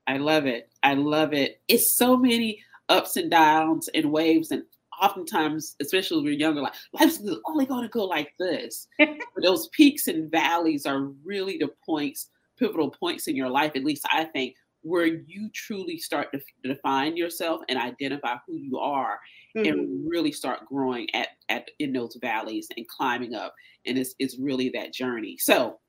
I 0.06 0.18
love 0.18 0.46
it. 0.46 0.70
I 0.84 0.94
love 0.94 1.34
it. 1.34 1.60
It's 1.68 1.98
so 1.98 2.16
many 2.16 2.62
ups 2.90 3.18
and 3.18 3.32
downs 3.32 3.90
and 3.96 4.12
waves 4.12 4.52
and 4.52 4.64
oftentimes, 5.02 5.76
especially 5.82 6.18
when 6.18 6.26
you're 6.26 6.34
younger, 6.34 6.62
like 6.62 6.74
life's 6.94 7.22
only 7.46 7.66
going 7.66 7.84
to 7.84 7.90
go 7.90 8.06
like 8.06 8.34
this. 8.40 8.88
but 9.00 9.18
those 9.42 9.68
peaks 9.70 10.08
and 10.08 10.30
valleys 10.32 10.86
are 10.86 11.12
really 11.24 11.58
the 11.58 11.70
points, 11.86 12.30
pivotal 12.58 12.90
points 12.90 13.28
in 13.28 13.36
your 13.36 13.50
life, 13.50 13.72
at 13.76 13.84
least 13.84 14.06
I 14.12 14.26
think, 14.26 14.56
where 14.86 15.08
you 15.08 15.50
truly 15.51 15.98
start 15.98 16.32
to 16.32 16.39
define 16.63 17.18
yourself 17.18 17.60
and 17.70 17.80
identify 17.80 18.36
who 18.46 18.56
you 18.56 18.77
are 18.77 19.20
mm-hmm. 19.58 19.68
and 19.68 20.08
really 20.08 20.32
start 20.32 20.63
growing 20.68 21.08
at, 21.15 21.30
at 21.50 21.72
in 21.80 21.92
those 21.92 22.15
valleys 22.22 22.68
and 22.77 22.88
climbing 22.88 23.34
up. 23.34 23.56
And 23.88 23.98
it's, 23.98 24.13
it's 24.20 24.38
really 24.38 24.70
that 24.75 24.94
journey. 24.94 25.38
So 25.39 25.80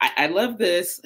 I, 0.00 0.12
I 0.16 0.26
love 0.28 0.56
this. 0.56 0.98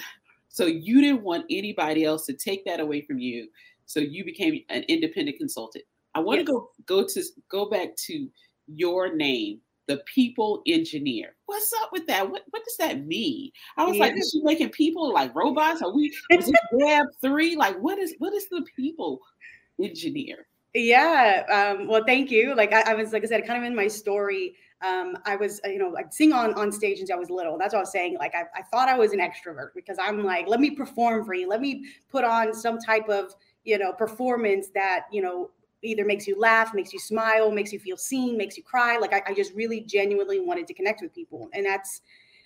So 0.50 0.66
you 0.66 1.00
didn't 1.00 1.24
want 1.24 1.44
anybody 1.50 2.04
else 2.04 2.26
to 2.26 2.32
take 2.32 2.64
that 2.66 2.78
away 2.78 3.00
from 3.00 3.18
you. 3.18 3.48
So 3.86 3.98
you 3.98 4.24
became 4.24 4.62
an 4.68 4.84
independent 4.84 5.36
consultant. 5.36 5.82
I 6.14 6.20
want 6.20 6.38
yes. 6.38 6.46
to 6.46 6.52
go 6.52 6.68
go 6.86 7.06
to 7.08 7.22
go 7.50 7.68
back 7.68 7.96
to 8.06 8.28
your 8.68 9.12
name, 9.16 9.60
the 9.86 10.02
people 10.12 10.62
engineer. 10.66 11.34
What's 11.46 11.72
up 11.82 11.90
with 11.92 12.06
that? 12.06 12.28
What 12.28 12.42
what 12.50 12.64
does 12.64 12.76
that 12.78 13.06
mean? 13.06 13.50
I 13.76 13.84
was 13.84 13.96
like, 13.98 14.16
is 14.16 14.30
she 14.32 14.42
making 14.42 14.70
people 14.70 15.12
like 15.12 15.34
robots? 15.34 15.82
Are 15.82 15.92
we 15.92 16.14
is 16.30 16.48
it 16.48 16.56
Web 16.72 17.06
three? 17.20 17.56
Like 17.56 17.78
what 17.78 17.98
is 17.98 18.14
what 18.18 18.32
is 18.32 18.48
the 18.48 18.64
people 18.76 19.20
engineer? 19.80 20.46
Yeah. 20.74 21.44
Um, 21.50 21.88
well, 21.88 22.02
thank 22.06 22.30
you. 22.30 22.54
Like 22.54 22.72
I, 22.72 22.92
I 22.92 22.94
was 22.94 23.12
like 23.12 23.24
I 23.24 23.26
said, 23.26 23.46
kind 23.46 23.58
of 23.58 23.66
in 23.66 23.74
my 23.74 23.88
story 23.88 24.54
um, 24.82 25.16
I 25.24 25.36
was, 25.36 25.60
uh, 25.64 25.68
you 25.68 25.78
know, 25.78 25.94
I'd 25.96 26.12
sing 26.12 26.32
on 26.32 26.54
on 26.54 26.72
stage 26.72 26.98
since 26.98 27.10
I 27.10 27.14
was 27.14 27.30
little. 27.30 27.56
That's 27.56 27.72
what 27.72 27.78
I 27.78 27.82
was 27.82 27.92
saying. 27.92 28.16
Like 28.18 28.34
I, 28.34 28.44
I 28.54 28.62
thought 28.62 28.88
I 28.88 28.96
was 28.96 29.12
an 29.12 29.20
extrovert 29.20 29.68
because 29.74 29.96
I'm 30.00 30.24
like, 30.24 30.48
let 30.48 30.60
me 30.60 30.70
perform 30.70 31.24
for 31.24 31.34
you. 31.34 31.48
Let 31.48 31.60
me 31.60 31.84
put 32.10 32.24
on 32.24 32.52
some 32.52 32.78
type 32.78 33.08
of, 33.08 33.32
you 33.64 33.78
know, 33.78 33.92
performance 33.92 34.68
that, 34.74 35.06
you 35.12 35.22
know, 35.22 35.50
either 35.82 36.04
makes 36.04 36.26
you 36.26 36.38
laugh, 36.38 36.74
makes 36.74 36.92
you 36.92 36.98
smile, 36.98 37.50
makes 37.50 37.72
you 37.72 37.78
feel 37.78 37.96
seen, 37.96 38.36
makes 38.36 38.56
you 38.56 38.62
cry. 38.62 38.98
Like 38.98 39.12
I, 39.12 39.22
I 39.26 39.34
just 39.34 39.54
really 39.54 39.80
genuinely 39.80 40.40
wanted 40.40 40.66
to 40.68 40.74
connect 40.74 41.02
with 41.02 41.14
people. 41.14 41.48
And 41.52 41.66
that's 41.66 42.02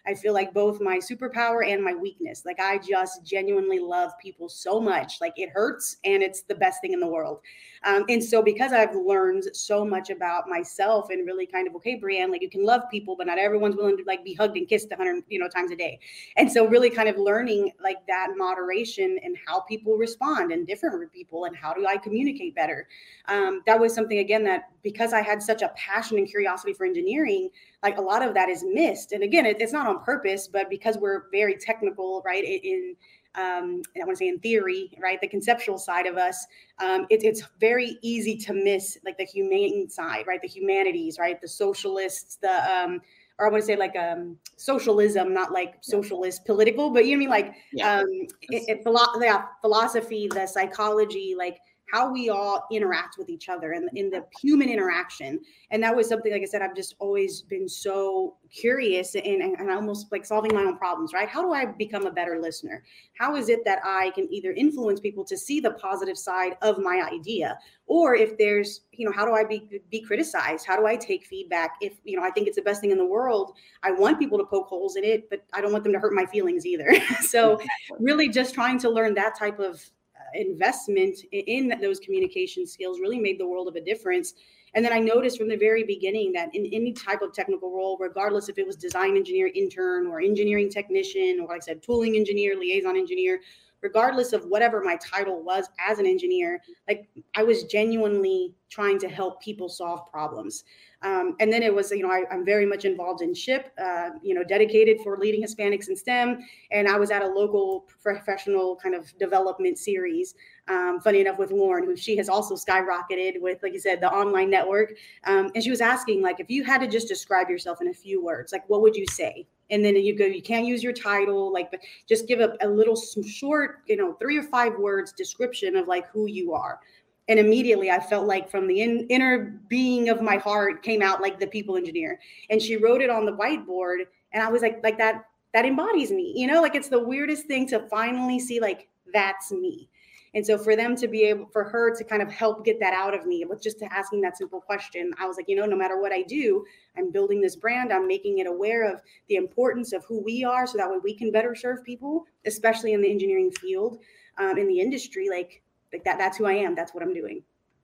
I 0.07 0.15
feel 0.15 0.33
like 0.33 0.55
both 0.55 0.81
my 0.81 0.99
superpower 0.99 1.67
and 1.67 1.83
my 1.83 1.95
weakness. 1.95 2.45
Like 2.45 2.61
I 2.61 2.79
just 2.79 3.25
genuinely 3.25 3.79
love 3.79 4.13
people 4.21 4.49
so 4.49 4.81
much. 4.81 5.21
Like 5.21 5.35
it 5.37 5.51
hurts 5.51 5.97
and 6.05 6.23
it's 6.23 6.43
the 6.43 6.55
best 6.55 6.81
thing 6.81 6.93
in 6.93 7.01
the 7.01 7.07
world. 7.07 7.41
Um, 7.85 8.05
and 8.09 8.23
so 8.23 8.43
because 8.43 8.73
I've 8.73 8.95
learned 8.95 9.45
so 9.53 9.85
much 9.85 10.11
about 10.11 10.49
myself 10.49 11.11
and 11.11 11.27
really 11.27 11.47
kind 11.47 11.69
of 11.69 11.75
okay, 11.77 12.01
Brianne, 12.01 12.31
like 12.31 12.43
you 12.43 12.51
can 12.51 12.65
love 12.65 12.83
people, 12.91 13.17
but 13.17 13.27
not 13.27 13.39
everyone's 13.39 13.77
willing 13.77 13.97
to 13.97 14.05
like 14.07 14.25
be 14.25 14.35
hugged 14.35 14.57
and 14.57 14.69
kissed 14.69 14.89
a 14.93 14.97
hundred, 14.97 15.25
you 15.29 15.39
know, 15.39 15.49
times 15.49 15.71
a 15.71 15.77
day. 15.77 15.99
And 16.37 16.51
so 16.51 16.67
really 16.67 16.91
kind 16.91 17.09
of 17.09 17.17
learning 17.17 17.73
like 17.83 18.07
that 18.07 18.29
moderation 18.37 19.19
and 19.23 19.37
how 19.47 19.61
people 19.61 19.97
respond 19.97 20.53
and 20.53 20.67
different 20.67 21.13
people 21.13 21.45
and 21.45 21.57
how 21.57 21.75
do 21.75 21.87
I 21.87 21.97
communicate 21.97 22.55
better. 22.55 22.89
Um, 23.29 23.63
that 23.67 23.79
was 23.79 23.95
something 23.95 24.19
again 24.19 24.45
that 24.45 24.71
because 24.83 25.13
I 25.13 25.21
had 25.21 25.43
such 25.43 25.63
a 25.63 25.69
passion 25.77 26.19
and 26.19 26.29
curiosity 26.29 26.73
for 26.73 26.87
engineering, 26.87 27.51
like 27.83 27.99
a 27.99 28.03
lot 28.03 28.23
of 28.27 28.35
that 28.35 28.49
is 28.49 28.65
missed. 28.67 29.13
And 29.13 29.23
again, 29.23 29.47
it, 29.47 29.61
it's 29.61 29.73
not 29.73 29.87
on 29.87 30.03
purpose, 30.03 30.49
but 30.49 30.71
because 30.71 30.99
we're 30.99 31.25
very 31.31 31.57
technical, 31.57 32.23
right? 32.25 32.45
In 32.45 32.97
um, 33.37 33.83
I 33.95 34.05
want 34.05 34.13
to 34.13 34.17
say 34.17 34.29
in 34.29 34.39
theory, 34.39 34.91
right, 35.01 35.21
the 35.21 35.29
conceptual 35.29 35.77
side 35.77 36.07
of 36.07 36.17
us, 36.17 36.47
um, 36.79 37.07
it, 37.11 37.23
it's 37.23 37.43
very 37.61 37.99
easy 38.01 38.35
to 38.39 38.55
miss 38.55 38.97
like 39.05 39.19
the 39.19 39.25
humane 39.25 39.91
side, 39.91 40.27
right, 40.27 40.41
the 40.41 40.49
humanities, 40.49 41.19
right, 41.19 41.39
the 41.41 41.49
socialists, 41.49 42.37
the 42.37 42.51
um, 42.51 43.01
or 43.39 43.47
I 43.47 43.51
want 43.51 43.63
to 43.63 43.67
say 43.67 43.77
like 43.77 43.95
um, 43.97 44.39
socialism, 44.57 45.35
not 45.35 45.53
like 45.53 45.75
socialist 45.83 46.47
political, 46.47 46.89
but 46.91 47.05
you 47.05 47.19
know 47.19 47.29
what 47.29 47.39
I 47.39 47.43
mean, 47.43 47.47
like 47.47 47.55
yeah. 47.73 47.99
um, 47.99 48.07
it, 48.09 48.69
it, 48.69 48.85
philo- 48.85 49.21
yeah, 49.21 49.45
philosophy, 49.61 50.29
the 50.33 50.47
psychology, 50.47 51.35
like 51.37 51.59
how 51.91 52.13
we 52.13 52.29
all 52.29 52.67
interact 52.73 53.17
with 53.17 53.29
each 53.29 53.49
other 53.49 53.73
and 53.73 53.89
in 53.95 54.11
the 54.11 54.25
human 54.41 54.69
interaction. 54.69 55.41
And 55.71 55.83
that 55.83 55.95
was 55.95 56.09
something, 56.09 56.33
like 56.33 56.43
I 56.43 56.47
said, 56.47 56.63
I've 56.63 56.75
just 56.75 56.97
always 56.99 57.43
been 57.43 57.69
so 57.69 58.37
curious 58.51 59.15
and, 59.15 59.43
and 59.43 59.71
almost 59.71 60.11
like 60.11 60.25
solving 60.25 60.55
my 60.55 60.63
own 60.63 60.77
problems, 60.77 61.13
right? 61.13 61.29
How 61.29 61.43
do 61.43 61.53
I 61.53 61.67
become 61.67 62.07
a 62.07 62.11
better 62.11 62.41
listener? 62.41 62.83
How 63.19 63.37
is 63.37 63.49
it 63.49 63.65
that 63.65 63.81
I 63.85 64.11
can 64.15 64.33
either 64.33 64.53
influence 64.53 65.01
people 65.01 65.25
to 65.25 65.37
see 65.37 65.61
the 65.61 65.73
positive 65.73 66.19
side 66.19 66.57
of 66.63 66.79
my 66.79 67.09
idea? 67.13 67.59
Or 67.87 68.15
if 68.17 68.37
there's, 68.37 68.83
you 68.93 69.07
know, 69.07 69.13
how 69.13 69.25
do 69.25 69.33
I 69.33 69.45
be, 69.45 69.81
be 69.91 70.01
criticized? 70.01 70.67
How 70.67 70.77
do 70.77 70.87
I 70.87 70.97
take 70.97 71.25
feedback? 71.25 71.77
If, 71.81 71.95
you 72.05 72.17
know, 72.17 72.25
I 72.25 72.31
think 72.31 72.49
it's 72.49 72.57
the 72.57 72.63
best 72.63 72.81
thing 72.81 72.91
in 72.91 72.99
the 72.99 73.07
world, 73.07 73.53
I 73.85 73.93
want 73.93 74.19
people 74.19 74.39
to 74.39 74.45
poke 74.45 74.67
holes 74.67 74.97
in 74.97 75.05
it, 75.05 75.31
but 75.31 75.45
I 75.53 75.61
don't 75.61 75.73
want 75.73 75.85
them 75.85 75.93
to 75.93 76.01
hurt 76.01 76.13
my 76.13 76.27
feelings 76.27 76.67
either. 76.67 76.95
so 77.21 77.61
really 78.01 78.29
just 78.29 78.55
trying 78.55 78.79
to 78.81 78.91
learn 78.91 79.15
that 79.15 79.39
type 79.39 79.61
of 79.61 79.89
investment 80.37 81.19
in 81.33 81.73
those 81.81 82.01
communication 82.01 82.67
skills 82.67 83.01
really 83.01 83.19
made 83.19 83.39
the 83.39 83.47
world 83.47 83.69
of 83.69 83.77
a 83.77 83.81
difference. 83.81 84.35
And 84.75 84.85
then 84.85 84.93
I 84.93 84.99
noticed 84.99 85.39
from 85.39 85.49
the 85.49 85.57
very 85.57 85.85
beginning 85.85 86.33
that 86.33 86.55
in 86.55 86.67
any 86.67 86.93
type 86.93 87.23
of 87.23 87.33
technical 87.33 87.71
role, 87.71 87.97
regardless 87.99 88.49
if 88.49 88.59
it 88.59 88.67
was 88.67 88.77
design 88.77 89.17
engineer 89.17 89.51
intern 89.55 90.07
or 90.07 90.21
engineering 90.21 90.69
technician, 90.69 91.41
or 91.41 91.49
like 91.49 91.63
I 91.63 91.65
said, 91.65 91.83
tooling 91.83 92.17
engineer, 92.17 92.57
liaison 92.59 92.97
engineer, 92.97 93.41
regardless 93.83 94.33
of 94.33 94.45
whatever 94.47 94.83
my 94.83 94.97
title 94.97 95.43
was 95.43 95.69
as 95.87 95.99
an 95.99 96.07
engineer, 96.07 96.61
like 96.89 97.09
I 97.37 97.43
was 97.43 97.65
genuinely 97.65 98.55
trying 98.71 98.99
to 98.99 99.09
help 99.09 99.41
people 99.41 99.69
solve 99.69 100.11
problems. 100.11 100.65
Um, 101.03 101.37
and 101.41 101.53
then 101.53 101.63
it 101.63 101.73
was, 101.73 101.91
you 101.91 102.03
know, 102.03 102.11
I, 102.11 102.25
am 102.35 102.45
very 102.45 102.67
much 102.67 102.85
involved 102.85 103.23
in 103.23 103.33
SHPE, 103.33 103.65
uh, 103.81 104.11
you 104.23 104.35
know, 104.35 104.43
dedicated 104.43 104.99
for 105.05 105.17
leading 105.19 105.43
Hispanics 105.43 105.89
in 105.89 105.97
STEM. 105.97 106.41
And 106.73 106.89
I 106.89 106.97
was 106.97 107.11
at 107.11 107.23
a 107.23 107.27
local 107.27 107.87
professional 108.03 108.77
kind 108.77 108.95
of 108.95 109.17
development 109.19 109.79
series. 109.79 110.35
Um, 110.69 111.01
funny 111.01 111.21
enough, 111.21 111.39
with 111.39 111.53
Lauren, 111.53 111.85
who 111.85 111.97
she 111.97 112.17
has 112.17 112.29
also 112.29 112.57
skyrocketed 112.57 113.41
with, 113.41 113.63
like 113.63 113.73
you 113.73 113.79
said, 113.79 114.01
the 114.01 114.11
online 114.11 114.51
network. 114.51 114.95
Um, 115.25 115.51
and 115.55 115.63
she 115.63 115.71
was 115.71 115.81
asking, 115.81 116.23
like, 116.23 116.41
if 116.41 116.51
you 116.51 116.65
had 116.65 116.79
to 116.79 116.89
just 116.89 117.07
describe 117.07 117.49
yourself 117.49 117.81
in 117.81 117.89
a 117.89 117.95
few 117.95 118.21
words, 118.21 118.53
like, 118.53 118.69
what 118.69 118.83
would 118.83 118.97
you 118.97 119.07
say? 119.07 119.47
And 119.71 119.85
then 119.85 119.95
you 119.95 120.17
go, 120.17 120.25
you 120.25 120.43
can't 120.43 120.67
use 120.67 120.83
your 120.83 120.93
title, 120.93 121.53
like, 121.53 121.71
but 121.71 121.81
just 122.09 122.27
give 122.27 122.41
a, 122.41 122.57
a 122.63 122.69
little 122.69 122.97
short, 122.97 123.83
you 123.87 123.97
know, 123.97 124.15
three 124.15 124.39
or 124.39 124.43
five 124.43 124.77
words 124.77 125.13
description 125.13 125.77
of 125.77 125.87
like 125.87 126.09
who 126.09 126.27
you 126.27 126.53
are 126.53 126.81
and 127.29 127.39
immediately 127.39 127.91
i 127.91 127.99
felt 127.99 128.27
like 128.27 128.51
from 128.51 128.67
the 128.67 128.81
in, 128.81 129.07
inner 129.09 129.61
being 129.69 130.09
of 130.09 130.23
my 130.23 130.37
heart 130.37 130.83
came 130.83 131.03
out 131.03 131.21
like 131.21 131.39
the 131.39 131.47
people 131.47 131.77
engineer 131.77 132.19
and 132.51 132.61
she 132.61 132.77
wrote 132.77 133.01
it 133.01 133.11
on 133.11 133.25
the 133.25 133.33
whiteboard 133.33 133.99
and 134.33 134.43
i 134.43 134.49
was 134.49 134.63
like 134.63 134.81
like 134.83 134.99
that 134.99 135.25
that 135.53 135.65
embodies 135.65 136.11
me 136.11 136.33
you 136.37 136.47
know 136.47 136.61
like 136.61 136.75
it's 136.75 136.89
the 136.89 136.99
weirdest 136.99 137.47
thing 137.47 137.67
to 137.67 137.81
finally 137.89 138.39
see 138.39 138.61
like 138.61 138.89
that's 139.13 139.53
me 139.53 139.89
and 140.37 140.47
so 140.47 140.57
for 140.57 140.77
them 140.77 140.95
to 140.95 141.09
be 141.09 141.23
able 141.25 141.47
for 141.47 141.65
her 141.65 141.93
to 141.97 142.05
kind 142.05 142.23
of 142.23 142.31
help 142.31 142.65
get 142.65 142.79
that 142.79 142.93
out 142.93 143.13
of 143.13 143.27
me 143.27 143.45
with 143.45 143.61
just 143.61 143.83
asking 143.83 144.21
that 144.21 144.37
simple 144.37 144.61
question 144.61 145.13
i 145.19 145.27
was 145.27 145.37
like 145.37 145.49
you 145.49 145.57
know 145.57 145.67
no 145.67 145.77
matter 145.77 146.01
what 146.01 146.13
i 146.13 146.23
do 146.23 146.65
i'm 146.97 147.11
building 147.11 147.41
this 147.41 147.57
brand 147.57 147.93
i'm 147.93 148.07
making 148.07 148.39
it 148.39 148.47
aware 148.47 148.89
of 148.89 149.01
the 149.29 149.35
importance 149.35 149.93
of 149.93 150.05
who 150.05 150.23
we 150.23 150.45
are 150.45 150.67
so 150.67 150.79
that 150.79 150.89
way 150.89 150.99
we 151.03 151.15
can 151.15 151.33
better 151.33 151.55
serve 151.55 151.83
people 151.83 152.25
especially 152.47 152.93
in 152.93 153.03
the 153.03 153.11
engineering 153.11 153.51
field 153.51 153.99
um, 154.39 154.57
in 154.59 154.69
the 154.69 154.79
industry 154.79 155.29
like 155.29 155.63
like 155.93 156.05
that 156.05 156.19
that's 156.19 156.37
who 156.37 156.47
I 156.47 156.53
am. 156.53 156.75
That's 156.75 156.95
what 156.95 157.03
I'm 157.03 157.15
doing. 157.15 157.43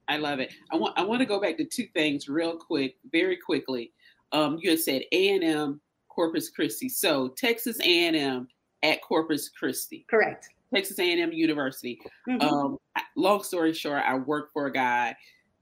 I 0.09 0.16
love 0.16 0.40
it. 0.40 0.52
I 0.71 0.76
want 0.76 0.99
I 0.99 1.04
want 1.04 1.21
to 1.21 1.26
go 1.26 1.40
back 1.40 1.56
to 1.59 1.64
two 1.64 1.87
things 1.94 2.28
real 2.28 2.56
quick, 2.56 2.97
very 3.11 3.37
quickly. 3.37 3.92
Um, 4.32 4.59
you 4.61 4.71
had 4.71 4.80
said 4.80 5.02
A 5.12 5.30
and 5.30 5.44
M 5.44 5.80
Corpus 6.09 6.50
Christi. 6.50 6.88
So 6.88 7.28
Texas 7.28 7.78
A 7.80 8.06
and 8.06 8.16
M 8.16 8.49
at 8.82 9.02
Corpus 9.02 9.49
Christi. 9.49 10.04
Correct. 10.11 10.49
Texas 10.73 10.99
A 10.99 11.12
and 11.12 11.21
M 11.21 11.33
University. 11.33 12.00
Mm-hmm. 12.29 12.41
Um, 12.43 12.79
long 13.17 13.43
story 13.43 13.73
short, 13.73 14.02
I 14.07 14.17
worked 14.17 14.52
for 14.52 14.67
a 14.67 14.73
guy 14.73 15.17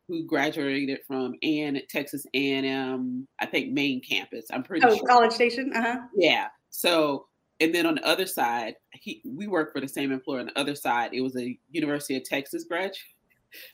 who 0.09 0.25
graduated 0.25 0.99
from 1.07 1.35
and 1.43 1.81
Texas 1.89 2.27
A&M, 2.35 3.29
I 3.39 3.47
think 3.47 3.73
main 3.73 4.01
campus. 4.01 4.47
I'm 4.53 4.65
pretty 4.65 4.81
sure. 4.81 4.91
oh, 4.91 4.97
sure. 4.97 5.07
College 5.07 5.33
Station. 5.33 5.73
Uh 5.75 5.83
huh. 5.83 5.99
Yeah. 6.17 6.49
So 6.71 7.27
and 7.61 7.75
then 7.75 7.87
on 7.87 7.97
the 7.97 8.07
other 8.07 8.27
side, 8.27 8.75
he 8.93 9.23
we 9.25 9.47
worked 9.47 9.73
for 9.73 9.81
the 9.81 9.89
same 9.89 10.11
employer. 10.13 10.41
On 10.41 10.47
the 10.47 10.59
other 10.59 10.75
side, 10.75 11.11
it 11.13 11.21
was 11.21 11.37
a 11.37 11.57
University 11.71 12.17
of 12.17 12.25
Texas 12.25 12.65
grad. 12.65 12.93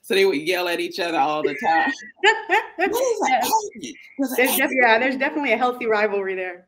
So 0.02 0.14
they 0.14 0.24
would 0.24 0.38
yell 0.38 0.68
at 0.68 0.80
each 0.80 0.98
other 0.98 1.18
all 1.18 1.42
the 1.42 1.54
time. 1.62 1.92
there's 2.78 4.56
def- 4.56 4.70
yeah, 4.72 4.98
there's 4.98 5.16
definitely 5.16 5.52
a 5.52 5.58
healthy 5.58 5.86
rivalry 5.86 6.34
there. 6.34 6.66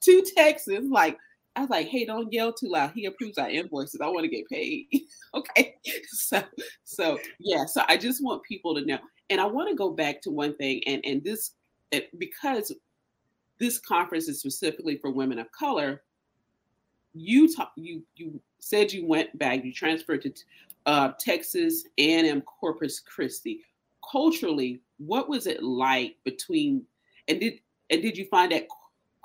Two 0.00 0.24
Texans, 0.36 0.90
like 0.90 1.16
I 1.58 1.62
was 1.62 1.70
like, 1.70 1.88
hey, 1.88 2.04
don't 2.04 2.32
yell 2.32 2.52
too 2.52 2.68
loud. 2.68 2.92
He 2.94 3.06
approves 3.06 3.36
our 3.36 3.50
invoices. 3.50 4.00
I 4.00 4.06
want 4.06 4.22
to 4.22 4.28
get 4.28 4.48
paid. 4.48 4.86
okay. 5.34 5.74
So 6.08 6.42
so 6.84 7.18
yeah, 7.40 7.64
so 7.66 7.82
I 7.88 7.96
just 7.96 8.22
want 8.22 8.42
people 8.44 8.74
to 8.74 8.84
know. 8.84 8.98
And 9.30 9.40
I 9.40 9.44
want 9.44 9.68
to 9.68 9.74
go 9.74 9.90
back 9.90 10.22
to 10.22 10.30
one 10.30 10.54
thing, 10.56 10.82
and 10.86 11.04
and 11.04 11.22
this 11.24 11.52
because 12.18 12.72
this 13.58 13.78
conference 13.80 14.28
is 14.28 14.38
specifically 14.38 14.98
for 14.98 15.10
women 15.10 15.38
of 15.38 15.50
color 15.52 16.02
you 17.14 17.52
talk, 17.52 17.72
you 17.76 18.02
you 18.16 18.40
said 18.58 18.92
you 18.92 19.06
went 19.06 19.36
back, 19.38 19.64
you 19.64 19.72
transferred 19.72 20.22
to 20.22 20.32
uh, 20.86 21.12
Texas 21.18 21.84
A&M 21.98 22.40
Corpus 22.42 23.00
Christi. 23.00 23.60
Culturally, 24.10 24.80
what 24.98 25.28
was 25.28 25.46
it 25.46 25.62
like 25.62 26.16
between 26.24 26.84
and 27.26 27.40
did 27.40 27.54
and 27.90 28.02
did 28.02 28.16
you 28.16 28.26
find 28.26 28.52
that 28.52 28.68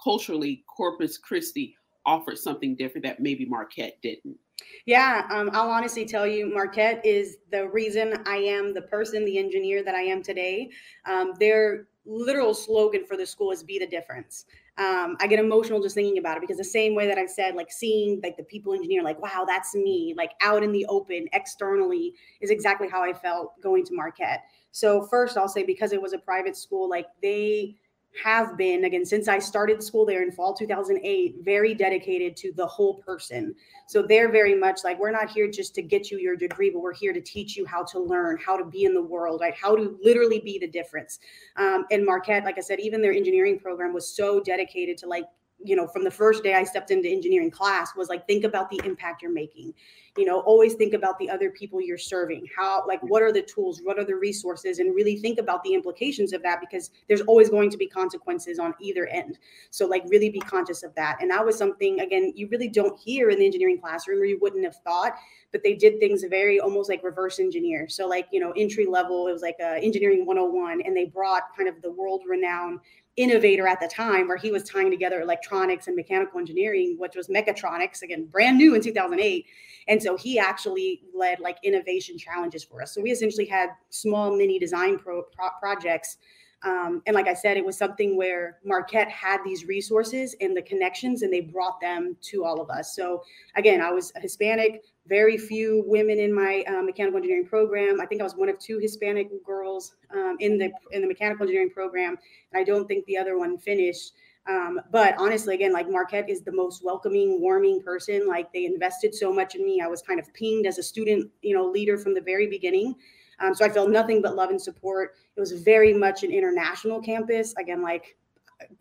culturally 0.02 0.64
Corpus 0.68 1.18
Christi 1.18 1.76
offered 2.06 2.38
something 2.38 2.76
different 2.76 3.06
that 3.06 3.20
maybe 3.20 3.46
Marquette 3.46 3.98
didn't? 4.02 4.38
Yeah, 4.86 5.28
um, 5.32 5.50
I'll 5.54 5.70
honestly 5.70 6.06
tell 6.06 6.28
you, 6.28 6.54
Marquette 6.54 7.06
is 7.06 7.38
the 7.52 7.68
reason 7.70 8.14
I 8.26 8.38
am 8.38 8.74
the 8.74 8.82
person, 8.82 9.26
the 9.26 9.38
engineer 9.38 9.84
that 9.84 9.96
I 9.96 10.02
am 10.02 10.22
today. 10.22 10.70
Um, 11.06 11.34
their 11.40 11.88
literal 12.06 12.54
slogan 12.54 13.06
for 13.06 13.18
the 13.18 13.26
school 13.26 13.52
is 13.52 13.64
"Be 13.64 13.80
the 13.80 13.88
difference." 13.88 14.46
um, 14.78 15.18
I 15.20 15.28
get 15.28 15.40
emotional 15.40 15.82
just 15.82 15.94
thinking 15.94 16.18
about 16.18 16.38
it 16.38 16.42
because 16.42 16.58
the 16.58 16.64
same 16.64 16.96
way 16.96 17.08
that 17.08 17.20
I 17.20 17.28
said, 17.28 17.54
like 17.54 17.72
seeing 17.72 18.20
like 18.24 18.38
the 18.38 18.44
people 18.44 18.74
engineer, 18.74 19.04
like, 19.04 19.22
wow, 19.22 19.46
that's 19.48 19.76
me, 19.76 20.16
like 20.18 20.32
out 20.42 20.64
in 20.64 20.72
the 20.72 20.86
open 20.88 21.28
externally 21.34 22.16
is 22.42 22.50
exactly 22.50 22.90
how 22.90 23.04
I 23.04 23.14
felt 23.14 23.62
going 23.62 23.86
to 23.86 23.94
Marquette. 23.94 24.46
So 24.72 25.06
first 25.06 25.38
I'll 25.38 25.48
say 25.48 25.64
because 25.64 25.94
it 25.94 26.02
was 26.02 26.14
a 26.14 26.18
private 26.18 26.58
school, 26.58 26.90
like 26.90 27.06
they 27.22 27.76
have 28.22 28.58
been 28.58 28.84
again 28.84 29.06
since 29.06 29.28
I 29.28 29.40
started 29.40 29.82
school 29.82 30.06
there 30.06 30.22
in 30.22 30.32
fall 30.32 30.54
2008 30.54 31.38
very 31.42 31.74
dedicated 31.74 32.36
to 32.38 32.52
the 32.54 32.66
whole 32.66 32.96
person. 32.96 33.56
So 33.88 34.02
they're 34.02 34.32
very 34.32 34.54
much 34.54 34.82
like 34.84 35.00
we're 35.00 35.12
not 35.12 35.30
here 35.30 35.50
just 35.50 35.74
to 35.76 35.82
get 35.82 36.12
you 36.12 36.20
your 36.20 36.36
degree, 36.36 36.70
but 36.70 36.80
we're 36.80 36.94
here 36.94 37.14
to 37.14 37.22
teach 37.22 37.58
you 37.58 37.66
how 37.66 37.84
to 37.86 38.00
learn, 38.00 38.38
how 38.38 38.58
to 38.58 38.66
be 38.66 38.84
in 38.84 38.94
the 38.94 39.02
world, 39.02 39.42
right? 39.42 39.56
How 39.56 39.76
to 39.76 39.98
literally 40.04 40.40
be 40.40 40.60
the 40.60 40.68
difference. 40.68 41.20
Um, 41.58 41.86
and 41.92 42.06
Marquette, 42.06 42.44
like 42.44 42.58
I 42.58 42.62
said, 42.62 42.80
even 42.80 43.02
their 43.02 43.14
engineering 43.14 43.60
program 43.60 43.94
was 43.94 44.16
so 44.16 44.40
dedicated 44.40 44.98
to 45.00 45.08
like 45.08 45.26
you 45.64 45.76
know 45.76 45.88
from 45.88 46.04
the 46.04 46.12
first 46.12 46.44
day 46.44 46.54
i 46.54 46.64
stepped 46.64 46.92
into 46.92 47.10
engineering 47.10 47.52
class 47.52 47.96
was 47.96 48.10
like 48.10 48.26
think 48.28 48.44
about 48.44 48.70
the 48.70 48.82
impact 48.86 49.22
you're 49.22 49.32
making. 49.32 49.74
You 50.18 50.26
know 50.26 50.42
always 50.42 50.76
think 50.76 50.94
about 50.94 51.18
the 51.18 51.30
other 51.30 51.50
people 51.50 51.82
you're 51.82 51.98
serving. 51.98 52.48
How 52.56 52.84
like 52.88 53.02
what 53.02 53.24
are 53.24 53.32
the 53.32 53.42
tools? 53.42 53.82
What 53.84 53.98
are 53.98 54.06
the 54.06 54.16
resources? 54.16 54.80
And 54.80 54.94
really 54.94 55.18
think 55.18 55.40
about 55.40 55.64
the 55.64 55.74
implications 55.74 56.34
of 56.34 56.44
that 56.44 56.60
because 56.60 56.92
there's 57.08 57.22
always 57.22 57.50
going 57.50 57.70
to 57.72 57.78
be 57.78 57.88
consequences 57.88 58.60
on 58.60 58.74
either 58.80 59.08
end. 59.08 59.40
So 59.72 59.88
like 59.88 60.04
really 60.08 60.30
be 60.30 60.40
conscious 60.40 60.84
of 60.84 60.94
that. 60.96 61.18
And 61.20 61.32
that 61.32 61.46
was 61.46 61.58
something 61.58 62.00
again 62.00 62.32
you 62.36 62.48
really 62.50 62.70
don't 62.70 62.98
hear 63.00 63.30
in 63.30 63.40
the 63.40 63.46
engineering 63.46 63.80
classroom 63.80 64.22
or 64.22 64.26
you 64.26 64.38
wouldn't 64.42 64.64
have 64.64 64.76
thought 64.84 65.14
but 65.52 65.62
they 65.64 65.76
did 65.76 66.00
things 66.00 66.24
very 66.24 66.60
almost 66.60 66.90
like 66.90 67.04
reverse 67.04 67.40
engineer. 67.40 67.88
So 67.88 68.08
like 68.08 68.28
you 68.32 68.40
know 68.40 68.54
entry 68.58 68.86
level 68.86 69.28
it 69.28 69.32
was 69.32 69.42
like 69.42 69.58
a 69.60 69.78
engineering 69.78 70.26
101 70.26 70.82
and 70.82 70.96
they 70.96 71.06
brought 71.06 71.56
kind 71.56 71.70
of 71.70 71.82
the 71.82 71.92
world 71.92 72.22
renowned 72.28 72.80
innovator 73.16 73.68
at 73.68 73.80
the 73.80 73.88
time 73.88 74.28
where 74.28 74.38
he 74.38 74.52
was 74.52 74.64
tying 74.64 74.90
together 74.90 75.22
electronics 75.22 75.88
and 75.88 75.96
mechanical 75.96 76.40
engineering 76.40 76.96
which 76.98 77.16
was 77.16 77.28
mechatronics 77.28 78.02
again 78.02 78.26
brand 78.26 78.58
new 78.58 78.74
in 78.74 78.82
2008 78.82 79.46
and 79.88 80.02
so 80.02 80.18
he 80.18 80.40
actually 80.40 81.02
led 81.14 81.40
like 81.40 81.58
innovation 81.64 82.18
challenges 82.18 82.64
for 82.64 82.82
us. 82.82 82.94
So 82.94 83.02
we 83.02 83.12
essentially 83.12 83.46
had 83.46 83.70
small 83.90 84.36
mini 84.36 84.60
design 84.60 84.98
pro, 84.98 85.24
pro 85.24 85.50
projects. 85.60 86.18
Um, 86.64 87.02
and 87.06 87.14
like 87.14 87.28
I 87.28 87.34
said, 87.34 87.58
it 87.58 87.66
was 87.66 87.78
something 87.78 88.16
where 88.16 88.60
Marquette 88.64 89.10
had 89.10 89.40
these 89.44 89.66
resources 89.66 90.36
and 90.40 90.56
the 90.56 90.62
connections, 90.62 91.22
and 91.22 91.34
they 91.34 91.42
brought 91.42 91.82
them 91.82 92.16
to 92.22 92.46
all 92.46 92.62
of 92.62 92.70
us. 92.70 92.96
So 92.96 93.24
again, 93.56 93.82
I 93.82 93.92
was 93.92 94.14
Hispanic, 94.16 94.86
very 95.08 95.38
few 95.38 95.84
women 95.86 96.18
in 96.20 96.34
my 96.34 96.64
uh, 96.68 96.82
mechanical 96.82 97.18
engineering 97.18 97.46
program. 97.46 98.00
I 98.00 98.06
think 98.06 98.22
I 98.22 98.24
was 98.24 98.36
one 98.36 98.50
of 98.50 98.58
two 98.60 98.80
Hispanic 98.80 99.30
girls 99.46 99.96
um, 100.14 100.38
in 100.40 100.58
the 100.58 100.72
in 100.92 101.02
the 101.02 101.08
mechanical 101.08 101.44
engineering 101.44 101.72
program, 101.72 102.18
and 102.52 102.62
I 102.62 102.64
don't 102.64 102.88
think 102.88 103.06
the 103.06 103.18
other 103.18 103.38
one 103.38 103.58
finished. 103.58 104.14
Um, 104.48 104.82
but 104.92 105.16
honestly, 105.18 105.56
again, 105.56 105.72
like 105.72 105.90
Marquette 105.90 106.30
is 106.30 106.42
the 106.42 106.52
most 106.52 106.84
welcoming, 106.84 107.40
warming 107.40 107.82
person. 107.82 108.28
Like 108.28 108.52
they 108.54 108.66
invested 108.66 109.16
so 109.16 109.32
much 109.32 109.56
in 109.56 109.66
me. 109.66 109.82
I 109.82 109.88
was 109.88 110.02
kind 110.02 110.20
of 110.20 110.34
pinged 110.34 110.66
as 110.66 110.78
a 110.78 110.84
student, 110.84 111.32
you 111.42 111.56
know, 111.56 111.66
leader 111.66 111.98
from 111.98 112.14
the 112.14 112.22
very 112.22 112.48
beginning. 112.48 112.96
Um, 113.40 113.54
so 113.54 113.66
I 113.66 113.70
felt 113.70 113.90
nothing 113.90 114.22
but 114.22 114.36
love 114.36 114.50
and 114.50 114.62
support. 114.62 115.16
It 115.36 115.40
was 115.40 115.52
very 115.52 115.94
much 115.94 116.24
an 116.24 116.32
international 116.32 117.02
campus. 117.02 117.54
Again, 117.58 117.82
like 117.82 118.18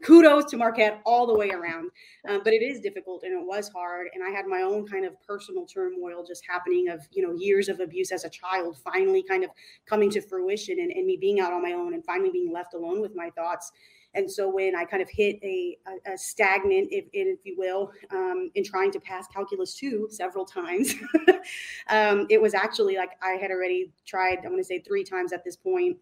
kudos 0.03 0.45
to 0.51 0.57
Marquette 0.57 1.01
all 1.05 1.27
the 1.27 1.35
way 1.35 1.51
around. 1.51 1.91
Um, 2.29 2.41
but 2.45 2.53
it 2.53 2.63
is 2.63 2.81
difficult 2.81 3.23
and 3.25 3.33
it 3.33 3.45
was 3.45 3.69
hard. 3.69 4.09
And 4.15 4.23
I 4.23 4.31
had 4.31 4.47
my 4.47 4.63
own 4.63 4.87
kind 4.87 5.05
of 5.05 5.15
personal 5.27 5.67
turmoil 5.67 6.25
just 6.27 6.43
happening 6.49 6.89
of, 6.89 7.01
you 7.11 7.23
know, 7.23 7.35
years 7.35 7.69
of 7.69 7.81
abuse 7.81 8.13
as 8.13 8.25
a 8.25 8.31
child 8.31 8.79
finally 8.79 9.23
kind 9.23 9.45
of 9.45 9.51
coming 9.87 10.11
to 10.11 10.21
fruition 10.21 10.79
and, 10.79 10.91
and 10.91 11.07
me 11.07 11.17
being 11.17 11.41
out 11.41 11.53
on 11.53 11.63
my 11.63 11.73
own 11.73 11.95
and 11.95 12.05
finally 12.05 12.31
being 12.31 12.53
left 12.53 12.75
alone 12.75 13.01
with 13.01 13.15
my 13.15 13.31
thoughts. 13.31 13.73
And 14.15 14.31
so 14.31 14.49
when 14.49 14.77
I 14.77 14.85
kind 14.85 15.03
of 15.03 15.09
hit 15.09 15.39
a, 15.43 15.79
a, 15.87 16.13
a 16.13 16.19
stagnant, 16.19 16.89
if, 16.91 17.07
if 17.13 17.41
you 17.45 17.55
will, 17.57 17.93
um, 18.11 18.51
in 18.55 18.63
trying 18.63 18.93
to 18.93 19.01
pass 19.01 19.27
calculus 19.29 19.75
two 19.75 20.07
several 20.11 20.45
times, 20.45 20.95
um, 21.89 22.27
it 22.29 22.41
was 22.41 22.53
actually 22.53 22.97
like 22.97 23.13
I 23.23 23.39
had 23.41 23.51
already 23.51 23.91
tried, 24.07 24.39
I'm 24.39 24.51
going 24.51 24.59
to 24.59 24.65
say 24.65 24.81
three 24.81 25.03
times 25.03 25.33
at 25.33 25.45
this 25.45 25.57
point, 25.57 25.97